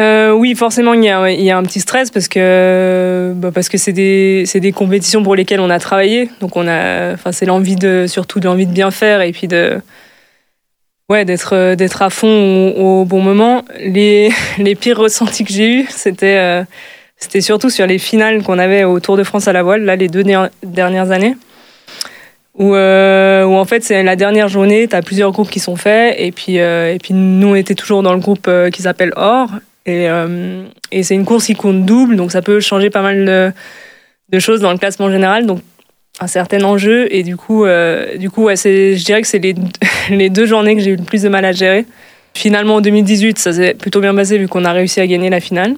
Euh, 0.00 0.32
oui, 0.32 0.56
forcément, 0.56 0.94
il 0.94 1.04
y, 1.04 1.08
a, 1.08 1.30
il 1.30 1.44
y, 1.44 1.50
a, 1.50 1.56
un 1.56 1.62
petit 1.62 1.80
stress 1.80 2.10
parce 2.10 2.28
que 2.28 3.32
bah 3.36 3.50
parce 3.54 3.70
que 3.70 3.78
c'est 3.78 3.94
des 3.94 4.44
des 4.52 4.72
compétitions 4.72 5.22
pour 5.22 5.34
lesquelles 5.34 5.60
on 5.60 5.70
a 5.70 5.78
travaillé, 5.78 6.28
donc 6.40 6.56
on 6.56 6.68
a, 6.68 7.14
enfin 7.14 7.32
c'est 7.32 7.46
l'envie 7.46 7.76
de 7.76 8.04
surtout 8.06 8.38
l'envie 8.40 8.66
de 8.66 8.72
bien 8.72 8.90
faire 8.90 9.22
et 9.22 9.32
puis 9.32 9.48
de 9.48 9.80
ouais 11.08 11.24
d'être 11.24 11.74
d'être 11.74 12.02
à 12.02 12.10
fond 12.10 12.72
au, 12.76 13.04
bon 13.04 13.20
moment. 13.20 13.64
Les 13.78 14.30
les 14.58 14.74
pires 14.74 14.98
ressentis 14.98 15.44
que 15.44 15.52
j'ai 15.52 15.68
eus, 15.68 15.86
c'était 15.90 16.38
euh, 16.38 16.64
c'était 17.16 17.40
surtout 17.40 17.70
sur 17.70 17.86
les 17.86 17.98
finales 17.98 18.42
qu'on 18.42 18.58
avait 18.58 18.84
au 18.84 19.00
Tour 19.00 19.16
de 19.16 19.24
France 19.24 19.48
à 19.48 19.52
la 19.52 19.62
voile, 19.62 19.82
là 19.84 19.96
les 19.96 20.08
deux 20.08 20.24
dernières 20.62 21.10
années. 21.10 21.36
Où, 22.58 22.74
euh, 22.74 23.44
où, 23.44 23.54
en 23.54 23.66
fait 23.66 23.84
c'est 23.84 24.02
la 24.02 24.16
dernière 24.16 24.48
journée, 24.48 24.88
tu 24.88 24.96
as 24.96 25.02
plusieurs 25.02 25.30
groupes 25.30 25.50
qui 25.50 25.60
sont 25.60 25.76
faits 25.76 26.16
et 26.18 26.32
puis 26.32 26.58
euh, 26.58 26.94
et 26.94 26.98
puis 26.98 27.12
nous 27.12 27.48
on 27.48 27.54
était 27.54 27.74
toujours 27.74 28.02
dans 28.02 28.14
le 28.14 28.18
groupe 28.18 28.46
euh, 28.48 28.70
qui 28.70 28.80
s'appelle 28.80 29.12
Or 29.16 29.50
et, 29.84 30.08
euh, 30.08 30.64
et 30.90 31.02
c'est 31.02 31.14
une 31.14 31.26
course 31.26 31.44
qui 31.46 31.54
compte 31.54 31.84
double 31.84 32.16
donc 32.16 32.32
ça 32.32 32.40
peut 32.40 32.60
changer 32.60 32.88
pas 32.88 33.02
mal 33.02 33.26
de, 33.26 33.52
de 34.30 34.38
choses 34.38 34.62
dans 34.62 34.72
le 34.72 34.78
classement 34.78 35.10
général 35.10 35.44
donc 35.44 35.60
un 36.20 36.26
certain 36.26 36.62
enjeu 36.64 37.12
et 37.14 37.22
du 37.22 37.36
coup 37.36 37.64
euh, 37.64 38.16
du 38.16 38.30
coup 38.30 38.44
ouais, 38.44 38.56
je 38.56 39.04
dirais 39.04 39.20
que 39.20 39.28
c'est 39.28 39.38
les 39.38 39.54
les 40.10 40.30
deux 40.30 40.46
journées 40.46 40.74
que 40.74 40.82
j'ai 40.82 40.92
eu 40.92 40.96
le 40.96 41.04
plus 41.04 41.22
de 41.22 41.28
mal 41.28 41.44
à 41.44 41.52
gérer. 41.52 41.84
Finalement 42.34 42.76
en 42.76 42.80
2018 42.80 43.38
ça 43.38 43.52
s'est 43.52 43.74
plutôt 43.74 44.00
bien 44.00 44.14
passé 44.14 44.38
vu 44.38 44.48
qu'on 44.48 44.64
a 44.64 44.72
réussi 44.72 45.00
à 45.00 45.06
gagner 45.06 45.30
la 45.30 45.40
finale 45.40 45.74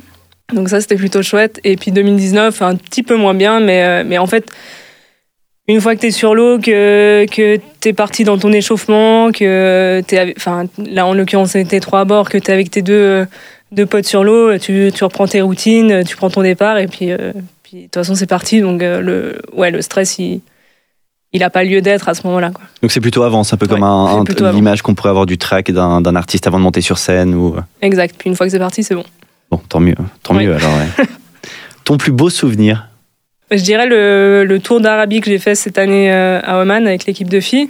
donc 0.52 0.68
ça 0.68 0.80
c'était 0.80 0.96
plutôt 0.96 1.22
chouette 1.22 1.60
et 1.62 1.76
puis 1.76 1.92
2019 1.92 2.62
un 2.62 2.76
petit 2.76 3.02
peu 3.02 3.16
moins 3.16 3.34
bien 3.34 3.60
mais 3.60 3.84
euh, 3.84 4.02
mais 4.04 4.18
en 4.18 4.26
fait 4.26 4.50
une 5.68 5.82
fois 5.82 5.94
que 5.94 6.00
tu 6.00 6.06
es 6.06 6.10
sur 6.10 6.34
l'eau, 6.34 6.58
que, 6.58 7.26
que 7.26 7.60
tu 7.80 7.92
parti 7.92 8.24
dans 8.24 8.38
ton 8.38 8.50
échauffement, 8.52 9.30
que 9.30 10.02
tu 10.08 10.14
es. 10.14 10.34
Enfin, 10.34 10.64
là, 10.78 11.04
en 11.06 11.12
l'occurrence, 11.12 11.50
c'était 11.50 11.78
trois 11.78 12.00
à 12.00 12.04
bord, 12.06 12.30
que 12.30 12.38
tu 12.38 12.50
es 12.50 12.54
avec 12.54 12.70
tes 12.70 12.80
deux, 12.80 13.26
deux 13.72 13.84
potes 13.84 14.06
sur 14.06 14.24
l'eau, 14.24 14.56
tu, 14.56 14.90
tu 14.94 15.04
reprends 15.04 15.26
tes 15.26 15.42
routines, 15.42 16.04
tu 16.04 16.16
prends 16.16 16.30
ton 16.30 16.40
départ, 16.40 16.78
et 16.78 16.86
puis, 16.86 17.12
euh, 17.12 17.32
puis 17.68 17.78
de 17.78 17.82
toute 17.84 17.94
façon, 17.94 18.14
c'est 18.14 18.26
parti. 18.26 18.60
Donc, 18.60 18.82
euh, 18.82 19.00
le, 19.00 19.42
ouais, 19.52 19.70
le 19.70 19.82
stress, 19.82 20.18
il, 20.18 20.40
il 21.32 21.40
n'a 21.40 21.50
pas 21.50 21.62
lieu 21.64 21.80
d'être 21.82 22.08
à 22.08 22.14
ce 22.14 22.26
moment-là. 22.26 22.50
Quoi. 22.50 22.64
Donc 22.82 22.90
c'est 22.92 23.00
plutôt 23.00 23.22
avant, 23.22 23.44
c'est 23.44 23.54
un 23.54 23.58
peu 23.58 23.66
comme 23.66 23.82
un, 23.82 24.24
un- 24.24 24.52
l'image 24.52 24.82
qu'on 24.82 24.94
pourrait 24.94 25.10
avoir 25.10 25.26
du 25.26 25.36
track 25.38 25.70
d'un 25.70 26.00
d'un 26.00 26.16
artiste 26.16 26.46
avant 26.46 26.58
de 26.58 26.62
monter 26.64 26.80
sur 26.80 26.96
scène. 26.98 27.34
Ou... 27.34 27.56
Exact. 27.82 28.14
Puis 28.18 28.30
une 28.30 28.36
fois 28.36 28.46
que 28.46 28.52
c'est 28.52 28.58
parti, 28.58 28.82
c'est 28.82 28.94
bon. 28.94 29.04
Bon, 29.50 29.58
tant 29.68 29.80
mieux, 29.80 29.94
tant 30.22 30.34
Oui. 30.36 30.46
mieux 30.46 30.54
alors. 30.54 30.70
ouais. 30.70 31.04
Ton 31.84 31.96
plus 31.96 32.12
beau 32.12 32.30
souvenir? 32.30 32.88
Je 33.50 33.62
dirais 33.62 33.86
le, 33.86 34.44
le 34.46 34.58
tour 34.58 34.80
d'Arabie 34.80 35.20
que 35.20 35.30
j'ai 35.30 35.38
fait 35.38 35.54
cette 35.54 35.78
année 35.78 36.12
euh, 36.12 36.40
à 36.42 36.60
Oman 36.60 36.86
avec 36.86 37.06
l'équipe 37.06 37.28
de 37.30 37.40
filles. 37.40 37.68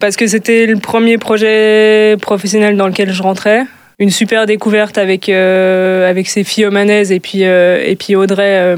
Parce 0.00 0.16
que 0.16 0.26
c'était 0.26 0.66
le 0.66 0.76
premier 0.78 1.18
projet 1.18 2.16
professionnel 2.20 2.76
dans 2.76 2.88
lequel 2.88 3.12
je 3.12 3.22
rentrais. 3.22 3.62
Une 4.00 4.10
super 4.10 4.46
découverte 4.46 4.98
avec, 4.98 5.28
euh, 5.28 6.10
avec 6.10 6.28
ces 6.28 6.42
filles 6.42 6.66
omanaises 6.66 7.12
et 7.12 7.20
puis, 7.20 7.44
euh, 7.44 7.80
et 7.86 7.94
puis 7.94 8.16
Audrey, 8.16 8.58
euh, 8.58 8.76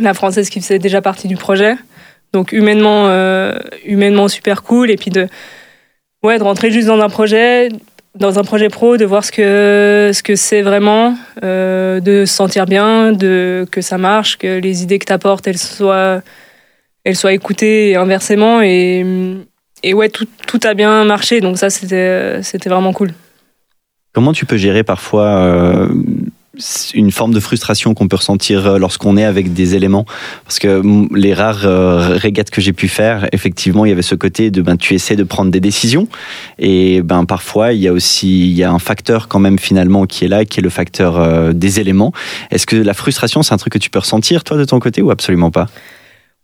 la 0.00 0.14
française 0.14 0.50
qui 0.50 0.60
faisait 0.60 0.78
déjà 0.78 1.00
partie 1.00 1.28
du 1.28 1.36
projet. 1.36 1.76
Donc 2.32 2.52
humainement, 2.52 3.08
euh, 3.08 3.54
humainement 3.84 4.28
super 4.28 4.62
cool. 4.62 4.90
Et 4.90 4.96
puis 4.96 5.10
de, 5.10 5.28
ouais, 6.22 6.38
de 6.38 6.42
rentrer 6.42 6.70
juste 6.70 6.88
dans 6.88 7.00
un 7.00 7.08
projet, 7.08 7.68
dans 8.14 8.38
un 8.38 8.42
projet 8.42 8.68
pro, 8.68 8.96
de 8.96 9.04
voir 9.04 9.24
ce 9.24 9.32
que 9.32 10.10
ce 10.12 10.22
que 10.22 10.34
c'est 10.34 10.62
vraiment, 10.62 11.16
euh, 11.44 12.00
de 12.00 12.24
se 12.24 12.34
sentir 12.34 12.66
bien, 12.66 13.12
de 13.12 13.66
que 13.70 13.80
ça 13.80 13.98
marche, 13.98 14.38
que 14.38 14.58
les 14.58 14.82
idées 14.82 14.98
que 14.98 15.06
tu 15.06 15.12
apportes, 15.12 15.46
elles 15.46 15.58
soient 15.58 16.22
elles 17.04 17.16
soient 17.16 17.34
écoutées 17.34 17.90
et 17.90 17.96
inversement 17.96 18.62
et 18.62 19.04
ouais 19.92 20.08
tout, 20.08 20.26
tout 20.46 20.60
a 20.64 20.72
bien 20.72 21.04
marché 21.04 21.42
donc 21.42 21.58
ça 21.58 21.68
c'était 21.68 22.42
c'était 22.42 22.70
vraiment 22.70 22.94
cool. 22.94 23.12
Comment 24.14 24.32
tu 24.32 24.46
peux 24.46 24.56
gérer 24.56 24.84
parfois 24.84 25.26
euh, 25.26 25.88
une 26.94 27.10
forme 27.10 27.34
de 27.34 27.40
frustration 27.40 27.94
qu'on 27.94 28.08
peut 28.08 28.16
ressentir 28.16 28.66
euh, 28.66 28.78
lorsqu'on 28.78 29.16
est 29.16 29.24
avec 29.24 29.52
des 29.52 29.74
éléments 29.74 30.04
Parce 30.44 30.58
que 30.58 30.82
les 31.14 31.34
rares 31.34 31.66
euh, 31.66 32.16
régates 32.16 32.50
que 32.50 32.60
j'ai 32.60 32.72
pu 32.72 32.88
faire, 32.88 33.28
effectivement, 33.32 33.84
il 33.84 33.88
y 33.88 33.92
avait 33.92 34.02
ce 34.02 34.14
côté 34.14 34.50
de 34.50 34.62
ben, 34.62 34.76
tu 34.76 34.94
essaies 34.94 35.16
de 35.16 35.24
prendre 35.24 35.50
des 35.50 35.60
décisions 35.60 36.08
et 36.58 37.02
ben 37.02 37.24
parfois 37.24 37.72
il 37.72 37.80
y 37.80 37.88
a 37.88 37.92
aussi 37.92 38.48
il 38.48 38.54
y 38.54 38.62
a 38.62 38.70
un 38.70 38.78
facteur 38.78 39.28
quand 39.28 39.38
même 39.38 39.58
finalement 39.58 40.06
qui 40.06 40.24
est 40.24 40.28
là, 40.28 40.44
qui 40.44 40.60
est 40.60 40.62
le 40.62 40.70
facteur 40.70 41.18
euh, 41.18 41.52
des 41.52 41.80
éléments. 41.80 42.12
Est-ce 42.50 42.66
que 42.66 42.76
la 42.76 42.94
frustration 42.94 43.42
c'est 43.42 43.54
un 43.54 43.58
truc 43.58 43.72
que 43.72 43.78
tu 43.78 43.90
peux 43.90 43.98
ressentir 43.98 44.44
toi 44.44 44.56
de 44.56 44.64
ton 44.64 44.78
côté 44.78 45.02
ou 45.02 45.10
absolument 45.10 45.50
pas? 45.50 45.66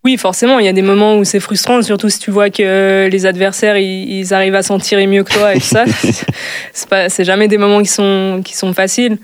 Oui, 0.03 0.17
forcément, 0.17 0.59
il 0.59 0.65
y 0.65 0.69
a 0.69 0.73
des 0.73 0.81
moments 0.81 1.19
où 1.19 1.25
c'est 1.25 1.41
frustrant, 1.41 1.83
surtout 1.83 2.09
si 2.09 2.19
tu 2.19 2.31
vois 2.31 2.49
que 2.49 3.07
les 3.13 3.27
adversaires 3.27 3.77
ils, 3.77 4.11
ils 4.11 4.33
arrivent 4.33 4.55
à 4.55 4.63
s'en 4.63 4.79
tirer 4.79 5.07
mieux 5.07 5.25
que 5.25 5.35
toi 5.35 5.55
et 5.55 5.61
tout 5.61 5.67
ça. 5.67 5.85
c'est 7.09 7.25
jamais 7.25 7.49
des 7.49 7.59
moments 7.59 7.83
qui 7.83 7.91
sont 7.91 8.41
qui 8.43 8.57
sont 8.57 8.73
faciles. 8.73 9.19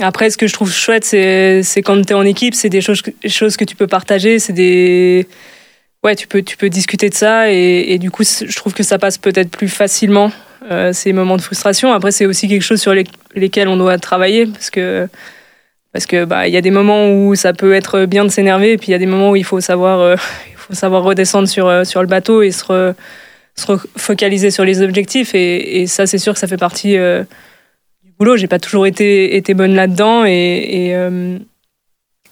Après, 0.00 0.28
ce 0.28 0.36
que 0.36 0.46
je 0.46 0.52
trouve 0.52 0.70
chouette, 0.72 1.04
c'est 1.04 1.62
c'est 1.62 1.80
quand 1.82 2.00
tu 2.04 2.12
es 2.12 2.14
en 2.14 2.22
équipe, 2.22 2.54
c'est 2.54 2.68
des 2.68 2.82
choses, 2.82 3.02
choses 3.26 3.56
que 3.56 3.64
tu 3.64 3.76
peux 3.76 3.86
partager, 3.86 4.38
c'est 4.38 4.52
des 4.52 5.26
ouais, 6.04 6.14
tu 6.14 6.26
peux 6.26 6.42
tu 6.42 6.56
peux 6.58 6.68
discuter 6.68 7.08
de 7.08 7.14
ça 7.14 7.50
et, 7.50 7.86
et 7.92 7.98
du 7.98 8.10
coup, 8.10 8.22
je 8.24 8.54
trouve 8.56 8.74
que 8.74 8.82
ça 8.82 8.98
passe 8.98 9.16
peut-être 9.16 9.50
plus 9.50 9.68
facilement 9.68 10.30
euh, 10.70 10.92
ces 10.92 11.12
moments 11.14 11.36
de 11.38 11.42
frustration. 11.42 11.92
Après, 11.94 12.12
c'est 12.12 12.26
aussi 12.26 12.46
quelque 12.46 12.62
chose 12.62 12.80
sur 12.80 12.92
les- 12.92 13.04
lesquels 13.34 13.68
on 13.68 13.76
doit 13.78 13.98
travailler 13.98 14.46
parce 14.46 14.68
que 14.70 15.08
parce 15.94 16.04
que 16.04 16.26
bah 16.26 16.46
il 16.46 16.52
y 16.52 16.58
a 16.58 16.60
des 16.60 16.70
moments 16.70 17.10
où 17.10 17.34
ça 17.34 17.54
peut 17.54 17.72
être 17.74 18.04
bien 18.04 18.24
de 18.24 18.28
s'énerver 18.30 18.72
et 18.72 18.76
puis 18.76 18.88
il 18.88 18.92
y 18.92 18.94
a 18.94 18.98
des 18.98 19.06
moments 19.06 19.30
où 19.30 19.36
il 19.36 19.44
faut 19.44 19.60
savoir 19.62 20.00
euh, 20.00 20.16
il 20.50 20.56
faut 20.58 20.74
savoir 20.74 21.04
redescendre 21.04 21.48
sur 21.48 21.68
euh, 21.68 21.84
sur 21.84 22.02
le 22.02 22.06
bateau 22.06 22.42
et 22.42 22.50
se, 22.50 22.92
se 23.54 23.72
focaliser 23.96 24.50
sur 24.50 24.66
les 24.66 24.82
objectifs 24.82 25.34
et, 25.34 25.80
et 25.80 25.86
ça 25.86 26.06
c'est 26.06 26.18
sûr 26.18 26.34
que 26.34 26.38
ça 26.38 26.46
fait 26.48 26.58
partie 26.58 26.98
euh, 26.98 27.24
boulot 28.18 28.36
j'ai 28.36 28.46
pas 28.46 28.58
toujours 28.58 28.86
été 28.86 29.36
été 29.36 29.54
bonne 29.54 29.74
là-dedans 29.74 30.24
et 30.24 30.30
et, 30.32 30.94
euh, 30.94 31.38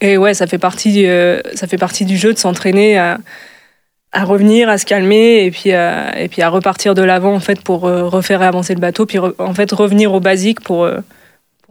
et 0.01 0.17
ouais 0.17 0.35
ça 0.35 0.47
fait 0.47 0.59
partie 0.59 1.07
euh, 1.07 1.41
ça 1.55 1.67
fait 1.67 1.79
partie 1.79 2.05
du 2.05 2.17
jeu 2.17 2.33
de 2.33 2.39
s'entraîner 2.39 2.99
à 2.99 3.19
à 4.15 4.25
revenir, 4.25 4.69
à 4.69 4.79
se 4.79 4.87
calmer 4.87 5.45
et 5.45 5.51
puis 5.51 5.73
à, 5.73 6.19
et 6.19 6.29
puis 6.29 6.41
à 6.41 6.49
repartir 6.49 6.95
de 6.95 7.03
l'avant 7.03 7.35
en 7.35 7.41
fait 7.41 7.61
pour 7.61 7.87
euh, 7.87 8.09
refaire 8.09 8.43
avancer 8.43 8.73
le 8.73 8.81
bateau, 8.81 9.07
puis 9.07 9.19
en 9.19 9.55
fait 9.55 9.71
revenir 9.73 10.15
au 10.15 10.21
basique 10.21 10.61
pour, 10.61 10.85
euh, 10.85 10.99
pour 10.99 11.05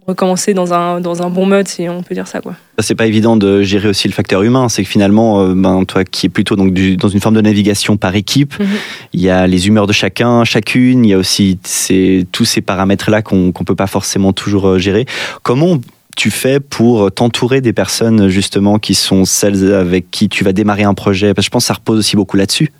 recommencer 0.08 0.54
dans 0.54 0.74
un, 0.74 1.00
dans 1.02 1.22
un 1.24 1.30
bon 1.30 1.46
mode 1.46 1.68
si 1.68 1.88
on 1.90 2.04
peut 2.04 2.14
dire 2.16 2.28
ça 2.28 2.42
quoi. 2.42 2.56
C'est 2.80 2.96
pas 2.96 3.06
évident 3.06 3.38
de 3.38 3.62
gérer 3.62 3.88
aussi 3.90 4.08
le 4.08 4.14
facteur 4.14 4.42
humain. 4.44 4.68
C'est 4.70 4.84
que 4.84 4.90
finalement, 4.90 5.42
euh, 5.42 5.54
ben, 5.56 5.86
toi 5.86 6.04
qui 6.04 6.26
es 6.26 6.30
plutôt 6.30 6.56
donc 6.56 6.74
du- 6.74 6.98
dans 6.98 7.08
une 7.08 7.20
forme 7.20 7.36
de 7.36 7.42
navigation 7.42 7.98
par 7.98 8.16
équipe, 8.16 8.60
Mhm. 8.60 8.68
il 9.14 9.22
y 9.22 9.30
a 9.30 9.48
les 9.48 9.68
humeurs 9.68 9.88
de 9.88 9.94
chacun, 9.94 10.44
chacune. 10.44 11.06
Il 11.06 11.10
y 11.10 11.14
a 11.14 11.18
aussi 11.18 11.60
ces, 11.64 12.26
tous 12.32 12.46
ces 12.46 12.62
paramètres-là 12.62 13.22
qu'on 13.22 13.52
qu'on 13.52 13.64
peut 13.64 13.76
pas 13.76 13.88
forcément 13.88 14.34
toujours 14.34 14.68
euh, 14.68 14.78
gérer. 14.80 15.06
Comment 15.44 15.78
tu 16.16 16.30
fais 16.30 16.60
pour 16.60 17.12
t'entourer 17.12 17.60
des 17.62 17.74
personnes 17.74 18.28
justement 18.28 18.78
qui 18.80 18.94
sont 18.96 19.26
celles 19.26 19.74
avec 19.74 20.12
qui 20.12 20.30
tu 20.30 20.44
vas 20.44 20.54
démarrer 20.54 20.84
un 20.84 20.94
projet? 20.94 21.34
Parce 21.34 21.46
que 21.46 21.50
je 21.50 21.52
pense 21.52 21.64
que 21.64 21.68
ça 21.68 21.74
repose 21.74 21.98
aussi 22.00 22.16
beaucoup 22.16 22.38
là-dessus. 22.38 22.72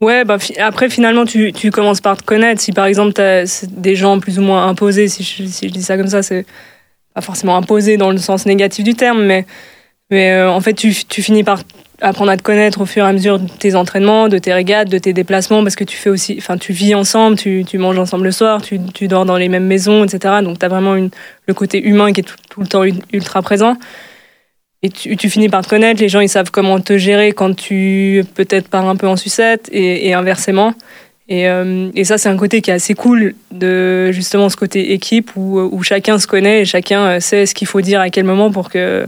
Ouais, 0.00 0.24
bah, 0.24 0.36
après 0.60 0.88
finalement 0.90 1.24
tu, 1.24 1.52
tu 1.52 1.70
commences 1.72 2.00
par 2.00 2.16
te 2.16 2.22
connaître. 2.22 2.60
Si 2.60 2.72
par 2.72 2.86
exemple 2.86 3.12
c'est 3.46 3.80
des 3.80 3.96
gens 3.96 4.20
plus 4.20 4.38
ou 4.38 4.42
moins 4.42 4.68
imposés, 4.68 5.08
si 5.08 5.24
je, 5.24 5.44
si 5.48 5.68
je 5.68 5.72
dis 5.72 5.82
ça 5.82 5.96
comme 5.96 6.06
ça, 6.06 6.22
c'est 6.22 6.46
pas 7.14 7.20
forcément 7.20 7.56
imposé 7.56 7.96
dans 7.96 8.10
le 8.10 8.18
sens 8.18 8.46
négatif 8.46 8.84
du 8.84 8.94
terme, 8.94 9.24
mais, 9.24 9.44
mais 10.10 10.32
euh, 10.32 10.50
en 10.50 10.60
fait 10.60 10.74
tu, 10.74 10.94
tu 11.08 11.20
finis 11.22 11.42
par 11.42 11.62
apprendre 12.00 12.30
à 12.30 12.36
te 12.36 12.42
connaître 12.44 12.80
au 12.80 12.86
fur 12.86 13.04
et 13.04 13.08
à 13.08 13.12
mesure 13.12 13.40
de 13.40 13.48
tes 13.48 13.74
entraînements, 13.74 14.28
de 14.28 14.38
tes 14.38 14.52
régates, 14.52 14.88
de 14.88 14.98
tes 14.98 15.12
déplacements, 15.12 15.64
parce 15.64 15.74
que 15.74 15.82
tu 15.82 15.96
fais 15.96 16.10
aussi, 16.10 16.36
enfin 16.38 16.56
tu 16.56 16.72
vis 16.72 16.94
ensemble, 16.94 17.36
tu, 17.36 17.64
tu 17.66 17.76
manges 17.78 17.98
ensemble 17.98 18.22
le 18.24 18.30
soir, 18.30 18.62
tu, 18.62 18.78
tu 18.94 19.08
dors 19.08 19.24
dans 19.24 19.36
les 19.36 19.48
mêmes 19.48 19.66
maisons, 19.66 20.04
etc. 20.04 20.42
Donc 20.44 20.60
t'as 20.60 20.68
vraiment 20.68 20.94
une, 20.94 21.10
le 21.48 21.54
côté 21.54 21.82
humain 21.84 22.12
qui 22.12 22.20
est 22.20 22.24
tout, 22.48 22.60
le 22.60 22.68
temps 22.68 22.84
ul- 22.84 23.02
ultra 23.12 23.42
présent. 23.42 23.76
Et 24.82 24.90
tu, 24.90 25.16
tu 25.16 25.28
finis 25.28 25.48
par 25.48 25.64
te 25.64 25.68
connaître, 25.68 26.00
les 26.00 26.08
gens 26.08 26.20
ils 26.20 26.28
savent 26.28 26.50
comment 26.52 26.78
te 26.80 26.98
gérer 26.98 27.32
quand 27.32 27.54
tu 27.54 28.24
peut-être 28.34 28.68
pars 28.68 28.88
un 28.88 28.94
peu 28.94 29.08
en 29.08 29.16
sucette 29.16 29.68
et, 29.72 30.08
et 30.08 30.14
inversement. 30.14 30.74
Et, 31.28 31.48
euh, 31.48 31.90
et 31.94 32.04
ça, 32.04 32.16
c'est 32.16 32.28
un 32.28 32.36
côté 32.36 32.62
qui 32.62 32.70
est 32.70 32.74
assez 32.74 32.94
cool 32.94 33.34
de 33.50 34.12
justement 34.12 34.48
ce 34.48 34.56
côté 34.56 34.92
équipe 34.92 35.32
où, 35.36 35.58
où 35.58 35.82
chacun 35.82 36.18
se 36.18 36.26
connaît 36.26 36.62
et 36.62 36.64
chacun 36.64 37.00
euh, 37.02 37.20
sait 37.20 37.44
ce 37.44 37.54
qu'il 37.54 37.66
faut 37.66 37.80
dire 37.82 38.00
à 38.00 38.08
quel 38.08 38.24
moment 38.24 38.50
pour 38.50 38.70
que, 38.70 39.06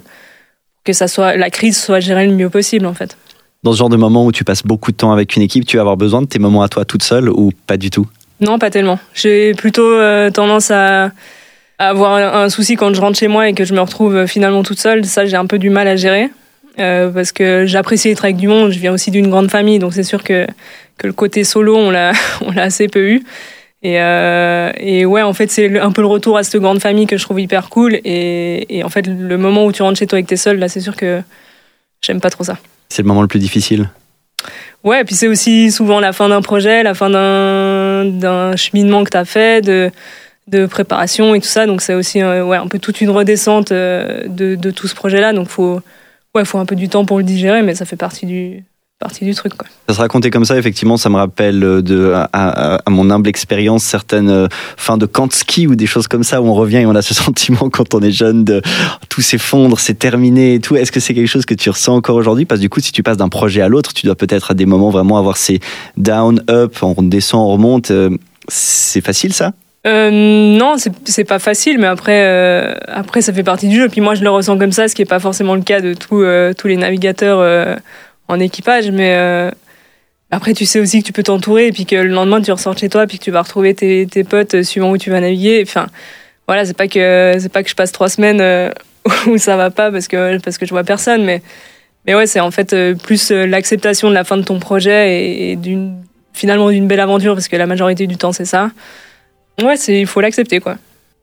que 0.85 0.93
ça 0.93 1.09
soit, 1.09 1.37
la 1.37 1.51
crise 1.51 1.81
soit 1.81 2.01
gérée 2.01 2.27
le 2.27 2.35
mieux 2.35 2.51
possible 2.51 2.85
en 2.85 2.95
fait. 2.95 3.17
Dans 3.63 3.73
ce 3.73 3.79
genre 3.79 3.89
de 3.89 3.97
moment 3.97 4.27
où 4.27 4.33
tu 4.33 4.45
passes 4.45 4.65
beaucoup 4.65 4.91
de 4.91 4.97
temps 4.97 5.13
avec 5.13 5.37
une 5.37 5.43
équipe, 5.43 5.65
tu 5.67 5.77
vas 5.77 5.83
avoir 5.83 5.97
besoin 5.97 6.21
de 6.21 6.27
tes 6.27 6.39
moments 6.39 6.63
à 6.63 6.69
toi 6.69 6.85
toute 6.85 7.03
seule 7.03 7.31
ou 7.31 7.53
pas 7.67 7.77
du 7.77 7.91
tout? 7.91 8.07
Non, 8.41 8.59
pas 8.59 8.71
tellement. 8.71 8.99
J'ai 9.15 9.55
plutôt 9.55 9.87
euh, 9.87 10.31
tendance 10.31 10.71
à 10.71 11.13
avoir 11.89 12.13
un, 12.15 12.43
un 12.45 12.49
souci 12.51 12.77
quand 12.77 12.93
je 12.95 13.01
rentre 13.01 13.19
chez 13.19 13.29
moi 13.29 13.49
et 13.49 13.55
que 13.55 13.65
je 13.65 13.75
me 13.75 13.81
retrouve 13.81 14.15
euh, 14.17 14.27
finalement 14.27 14.63
toute 14.63 14.79
seule. 14.81 15.05
Ça, 15.05 15.25
j'ai 15.27 15.37
un 15.37 15.47
peu 15.47 15.59
du 15.59 15.71
mal 15.71 15.89
à 15.89 15.97
gérer. 15.97 16.29
euh, 16.79 17.11
parce 17.11 17.33
que 17.33 17.65
j'apprécie 17.67 18.11
être 18.11 18.25
avec 18.25 18.37
du 18.37 18.49
monde. 18.49 18.71
Je 18.71 18.79
viens 18.79 18.93
aussi 18.93 19.11
d'une 19.11 19.29
grande 19.29 19.51
famille, 19.51 19.79
donc 19.79 19.93
c'est 19.95 20.03
sûr 20.03 20.23
que, 20.23 20.47
que 20.99 21.07
le 21.07 21.13
côté 21.13 21.45
solo, 21.45 21.77
on 21.77 21.91
l'a, 21.91 22.13
assez 22.57 22.89
peu 22.89 23.01
eu. 23.11 23.23
Et, 23.83 23.99
euh, 24.01 24.71
et 24.77 25.07
ouais, 25.07 25.23
en 25.23 25.33
fait, 25.33 25.51
c'est 25.51 25.79
un 25.79 25.91
peu 25.91 26.03
le 26.03 26.07
retour 26.07 26.37
à 26.37 26.43
cette 26.43 26.61
grande 26.61 26.81
famille 26.81 27.07
que 27.07 27.17
je 27.17 27.25
trouve 27.25 27.41
hyper 27.41 27.71
cool. 27.71 27.95
Et, 28.05 28.79
et 28.79 28.85
en 28.85 28.89
fait, 28.91 29.07
le 29.07 29.39
moment 29.39 29.65
où 29.65 29.73
tu 29.73 29.83
rentres 29.83 29.99
chez 29.99 30.07
toi 30.07 30.19
et 30.19 30.23
que 30.23 30.29
t'es 30.29 30.37
seul, 30.37 30.59
là, 30.59 30.69
c'est 30.69 30.81
sûr 30.81 30.97
que 30.97 31.23
j'aime 32.03 32.21
pas 32.21 32.29
trop 32.31 32.45
ça. 32.45 32.59
C'est 32.91 33.03
le 33.03 33.09
moment 33.09 33.23
le 33.23 33.29
plus 33.29 33.39
difficile? 33.39 33.89
Ouais, 34.85 35.01
et 35.03 35.05
puis 35.05 35.15
c'est 35.15 35.29
aussi 35.29 35.71
souvent 35.71 36.01
la 36.01 36.13
fin 36.13 36.29
d'un 36.29 36.41
projet, 36.43 36.83
la 36.83 36.95
fin 36.95 37.11
d'un 37.11 38.05
d'un 38.07 38.57
cheminement 38.57 39.05
que 39.05 39.11
tu 39.11 39.17
as 39.17 39.27
fait, 39.27 39.63
de, 39.63 39.91
de 40.51 40.67
préparation 40.67 41.35
et 41.35 41.41
tout 41.41 41.49
ça. 41.49 41.67
Donc 41.67 41.81
c'est 41.81 41.95
aussi 41.95 42.21
euh, 42.21 42.45
ouais, 42.45 42.57
un 42.57 42.67
peu 42.67 42.79
toute 42.79 43.01
une 43.01 43.11
redescente 43.11 43.73
euh, 43.73 44.27
de, 44.27 44.71
tout 44.71 44.89
ce 44.89 44.95
projet-là. 44.95 45.33
Donc 45.33 45.49
faut, 45.49 45.81
ouais, 46.35 46.45
faut 46.45 46.59
un 46.59 46.67
peu 46.67 46.77
du 46.77 46.89
temps 46.89 47.05
pour 47.05 47.19
le 47.19 47.25
digérer, 47.25 47.63
mais 47.63 47.75
ça 47.75 47.85
fait 47.85 47.97
partie 47.97 48.27
du, 48.27 48.65
partie 48.99 49.25
du 49.25 49.35
truc. 49.35 49.55
Quoi. 49.55 49.69
Ça 49.89 49.95
se 49.95 50.01
raconter 50.01 50.31
comme 50.31 50.45
ça, 50.45 50.59
effectivement, 50.59 50.97
ça 50.97 51.09
me 51.09 51.17
rappelle 51.17 51.63
euh, 51.63 51.83
de, 51.83 52.13
à, 52.33 52.83
mon 52.89 53.11
humble 53.11 53.29
expérience 53.29 53.85
certaines 53.85 54.49
fins 54.77 54.99
de 54.99 55.09
ski 55.31 55.67
ou 55.67 55.77
des 55.77 55.87
choses 55.87 56.09
comme 56.09 56.25
ça 56.25 56.43
où 56.43 56.47
on 56.47 56.55
revient 56.55 56.79
et 56.79 56.87
on 56.87 56.95
a 56.95 57.03
ce 57.03 57.15
sentiment 57.25 57.71
quand 57.71 57.95
on 57.95 58.01
est 58.01 58.11
jeune 58.11 58.45
de 58.45 58.61
tout 59.09 59.23
s'effondre, 59.23 59.79
c'est 59.79 59.99
terminé 59.99 60.55
et 60.55 60.61
tout. 60.61 60.77
Est-ce 60.77 60.91
que 60.91 61.01
c'est 61.01 61.15
quelque 61.15 61.29
chose 61.29 61.47
que 61.47 61.55
tu 61.55 61.71
ressens 61.71 61.95
encore 61.95 62.17
aujourd'hui? 62.17 62.45
Parce 62.45 62.59
que 62.59 62.63
du 62.63 62.69
coup, 62.69 62.81
si 62.81 62.93
tu 62.93 63.03
passes 63.03 63.19
d'un 63.19 63.29
projet 63.29 63.61
à 63.61 63.69
l'autre, 63.69 63.95
tu 63.95 64.07
dois 64.07 64.17
peut-être 64.17 64.51
à 64.51 64.55
des 64.55 64.67
moments 64.67 64.91
vraiment 64.91 65.17
avoir 65.17 65.37
ces 65.37 65.61
down, 65.97 66.43
up, 66.51 66.77
on 66.83 67.03
descend, 67.03 67.43
on 67.43 67.53
remonte. 67.53 67.93
C'est 68.49 69.01
facile 69.01 69.33
ça? 69.33 69.53
Euh, 69.87 70.11
non, 70.11 70.77
c'est 71.05 71.25
pas 71.25 71.39
facile, 71.39 71.79
mais 71.79 71.87
après, 71.87 72.25
euh, 72.27 72.75
après, 72.87 73.23
ça 73.23 73.33
fait 73.33 73.43
partie 73.43 73.69
du 73.69 73.77
jeu. 73.77 73.89
Puis 73.89 74.01
moi, 74.01 74.15
je 74.15 74.23
le 74.23 74.31
ressens 74.31 74.59
comme 74.59 74.73
ça, 74.73 74.89
ce 74.89 74.95
qui 74.95 75.03
est 75.03 75.07
pas 75.07 75.21
forcément 75.21 75.55
le 75.55 75.63
cas 75.63 75.81
de 75.81 75.95
tous 75.95 76.23
euh, 76.23 76.53
tous 76.53 76.69
les 76.69 76.77
navigateurs 76.77 77.39
euh, 77.41 77.77
en 78.29 78.39
équipage. 78.41 78.91
Mais 78.91 79.15
euh, 79.17 79.51
après, 80.31 80.53
tu 80.53 80.67
sais 80.67 80.81
aussi 80.81 81.01
que 81.01 81.07
tu 81.07 81.13
peux 81.15 81.23
t'entourer, 81.23 81.69
et 81.69 81.73
puis 81.73 81.87
que 81.87 81.97
le 81.97 82.11
lendemain, 82.11 82.43
tu 82.43 82.53
ressors 82.53 82.77
chez 82.77 82.91
toi, 82.91 83.07
puis 83.07 83.19
que 83.19 83.25
tu 83.25 83.31
vas 83.31 83.43
retrouver 83.43 83.75
tes, 83.75 84.07
tes 84.07 84.23
potes 84.23 84.55
euh, 84.55 84.63
suivant 84.63 84.91
où 84.91 84.99
tu 84.99 85.11
vas 85.11 85.21
naviguer. 85.21 85.63
Enfin, 85.67 85.87
voilà, 86.47 86.67
c'est 86.67 86.77
pas 86.77 86.89
que 86.89 87.37
c'est 87.39 87.53
pas 87.53 87.63
que 87.63 87.71
je 87.71 87.75
passe 87.75 87.93
trois 87.93 88.09
semaines 88.11 88.73
où 89.29 89.39
ça 89.39 89.57
va 89.57 89.71
pas 89.71 89.91
parce 89.91 90.09
que 90.09 90.39
parce 90.41 90.59
que 90.59 90.67
je 90.67 90.71
vois 90.73 90.85
personne, 90.85 91.25
mais 91.25 91.43
mais 92.07 92.15
ouais, 92.15 92.27
c'est 92.27 92.41
en 92.41 92.51
fait 92.51 92.75
plus 93.03 93.31
l'acceptation 93.31 94.09
de 94.11 94.15
la 94.15 94.25
fin 94.25 94.37
de 94.37 94.43
ton 94.43 94.59
projet 94.59 95.23
et, 95.23 95.53
et 95.53 95.57
d'une 95.57 95.95
finalement 96.33 96.71
d'une 96.71 96.87
belle 96.87 97.01
aventure, 97.01 97.35
parce 97.35 97.49
que 97.49 97.57
la 97.57 97.67
majorité 97.67 98.07
du 98.07 98.17
temps, 98.17 98.33
c'est 98.33 98.45
ça. 98.45 98.71
Ouais, 99.63 99.77
il 99.77 100.07
faut 100.07 100.21
l'accepter 100.21 100.61
quoi. 100.61 100.77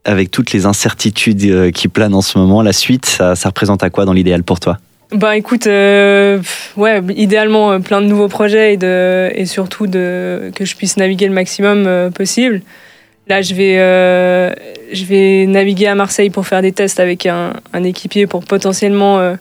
Avec 0.04 0.30
toutes 0.30 0.52
les 0.52 0.64
incertitudes 0.64 1.44
euh, 1.44 1.70
qui 1.70 1.88
planent 1.88 2.14
en 2.14 2.22
ce 2.22 2.38
moment, 2.38 2.62
la 2.62 2.72
suite, 2.72 3.06
ça, 3.06 3.34
ça 3.34 3.48
représente 3.48 3.82
à 3.82 3.90
quoi 3.90 4.04
dans 4.04 4.12
l'idéal 4.12 4.42
pour 4.42 4.60
toi? 4.60 4.78
Bah 5.12 5.36
écoute, 5.36 5.66
euh, 5.66 6.40
ouais, 6.76 7.02
idéalement 7.16 7.72
euh, 7.72 7.78
plein 7.78 8.00
de 8.00 8.06
nouveaux 8.06 8.28
projets 8.28 8.74
et, 8.74 8.76
de, 8.76 9.30
et 9.34 9.46
surtout 9.46 9.86
de, 9.86 10.50
que 10.54 10.64
je 10.64 10.76
puisse 10.76 10.96
naviguer 10.96 11.26
le 11.26 11.34
maximum 11.34 12.10
possible. 12.12 12.62
Là, 13.26 13.42
je 13.42 13.54
vais, 13.54 13.76
je 14.92 15.04
vais 15.04 15.44
naviguer 15.46 15.86
à 15.86 15.94
Marseille 15.94 16.30
pour 16.30 16.46
faire 16.46 16.62
des 16.62 16.72
tests 16.72 17.00
avec 17.00 17.26
un, 17.26 17.52
un 17.74 17.84
équipier 17.84 18.26
pour 18.26 18.42
potentiellement 18.44 19.36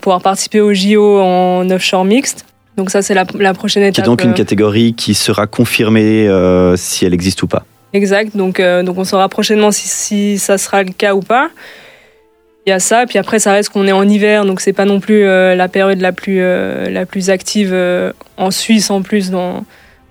pouvoir 0.00 0.22
participer 0.22 0.60
au 0.60 0.72
JO 0.72 1.20
en 1.20 1.68
offshore 1.68 2.06
mixte. 2.06 2.46
Donc 2.78 2.88
ça, 2.88 3.02
c'est 3.02 3.12
la, 3.12 3.26
la, 3.38 3.52
prochaine 3.52 3.82
étape. 3.82 3.96
Qui 3.96 4.00
est 4.00 4.04
donc 4.04 4.24
une 4.24 4.32
catégorie 4.32 4.94
qui 4.94 5.12
sera 5.12 5.46
confirmée 5.46 6.26
si 6.76 7.04
elle 7.04 7.12
existe 7.12 7.42
ou 7.42 7.46
pas. 7.46 7.66
Exact, 7.92 8.36
donc, 8.36 8.60
donc 8.60 8.98
on 8.98 9.04
saura 9.04 9.28
prochainement 9.28 9.72
si, 9.72 10.38
ça 10.38 10.58
sera 10.58 10.82
le 10.82 10.92
cas 10.92 11.14
ou 11.14 11.20
pas. 11.20 11.50
Il 12.66 12.70
y 12.70 12.72
a 12.72 12.78
ça, 12.78 13.06
puis 13.06 13.18
après 13.18 13.38
ça 13.38 13.52
reste 13.52 13.70
qu'on 13.70 13.86
est 13.86 13.92
en 13.92 14.06
hiver, 14.06 14.44
donc 14.44 14.60
c'est 14.60 14.74
pas 14.74 14.84
non 14.84 15.00
plus 15.00 15.24
euh, 15.24 15.54
la 15.54 15.68
période 15.68 15.98
la 16.00 16.12
plus, 16.12 16.40
euh, 16.40 16.90
la 16.90 17.06
plus 17.06 17.30
active 17.30 17.70
euh, 17.72 18.12
en 18.36 18.50
Suisse 18.50 18.90
en 18.90 19.00
plus 19.00 19.30
dans, 19.30 19.64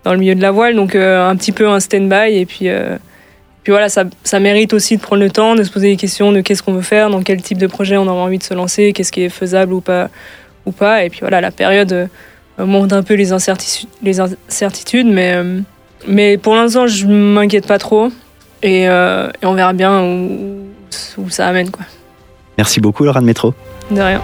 dans 0.04 0.14
le 0.14 0.18
milieu 0.18 0.34
de 0.34 0.42
la 0.42 0.50
voile, 0.50 0.76
donc 0.76 0.96
un 0.96 1.36
petit 1.36 1.52
peu 1.52 1.70
un 1.70 1.80
stand-by. 1.80 2.36
Et 2.36 2.48
puis, 2.48 2.68
puis 3.64 3.72
voilà, 3.72 3.88
ça, 3.88 4.06
ça, 4.24 4.40
mérite 4.40 4.74
aussi 4.74 4.98
de 4.98 5.02
prendre 5.02 5.22
le 5.22 5.30
temps, 5.30 5.54
de 5.54 5.64
se 5.64 5.70
poser 5.70 5.92
des 5.92 5.98
questions 5.98 6.32
de 6.32 6.42
qu'est-ce 6.42 6.64
qu'on 6.64 6.74
veut 6.74 6.82
faire, 6.82 7.12
dans 7.12 7.22
quel 7.22 7.40
type 7.42 7.60
de 7.60 7.68
projet 7.68 7.98
on 7.98 8.08
aura 8.08 8.24
envie 8.24 8.40
de 8.40 8.44
se 8.44 8.56
lancer, 8.56 8.94
qu'est-ce 8.94 9.12
qui 9.12 9.22
est 9.22 9.30
faisable 9.30 9.74
ou 9.74 9.82
pas, 9.82 10.10
ou 10.66 10.72
pas, 10.72 11.04
et 11.04 11.10
puis 11.12 11.20
voilà, 11.20 11.42
la 11.42 11.52
période 11.52 12.10
monte 12.58 12.94
un 12.94 13.04
peu 13.04 13.14
les 13.14 13.30
les 14.02 14.20
incertitudes. 14.20 15.08
Mais, 15.08 15.36
mais 16.08 16.38
pour 16.38 16.56
l'instant 16.56 16.88
je 16.88 17.06
m'inquiète 17.08 17.68
pas 17.68 17.80
trop 17.80 18.12
et, 18.62 18.84
et, 18.84 18.90
on 19.44 19.54
verra 19.54 19.74
bien 19.74 20.04
où, 20.04 20.68
où 21.18 21.30
ça 21.30 21.48
amène 21.48 21.72
quoi. 21.72 21.86
Merci 22.58 22.82
beaucoup, 22.82 23.06
Laura 23.06 23.22
de 23.22 23.26
Métro. 23.26 23.54
De 23.90 24.02
rien. 24.02 24.22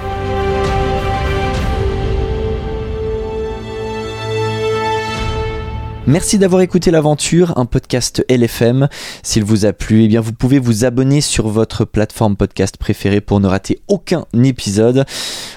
Merci 6.08 6.38
d'avoir 6.38 6.62
écouté 6.62 6.92
l'aventure, 6.92 7.58
un 7.58 7.66
podcast 7.66 8.24
LFM. 8.30 8.90
S'il 9.24 9.44
vous 9.44 9.66
a 9.66 9.74
plu, 9.74 10.04
eh 10.04 10.08
bien 10.08 10.22
vous 10.22 10.34
pouvez 10.34 10.60
vous 10.60 10.86
abonner 10.86 11.20
sur 11.20 11.48
votre 11.48 11.84
plateforme 11.84 12.36
podcast 12.36 12.78
préférée 12.78 13.22
pour 13.22 13.40
ne 13.40 13.48
rater 13.48 13.80
aucun 13.88 14.26
épisode. 14.44 15.06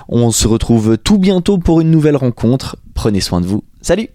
On 0.09 0.31
se 0.31 0.49
retrouve 0.49 0.97
tout 0.97 1.19
bientôt 1.19 1.59
pour 1.59 1.83
une 1.83 1.91
nouvelle 1.91 2.17
rencontre. 2.17 2.77
Prenez 2.95 3.21
soin 3.21 3.43
de 3.43 3.47
vous. 3.47 3.63
Salut 3.83 4.09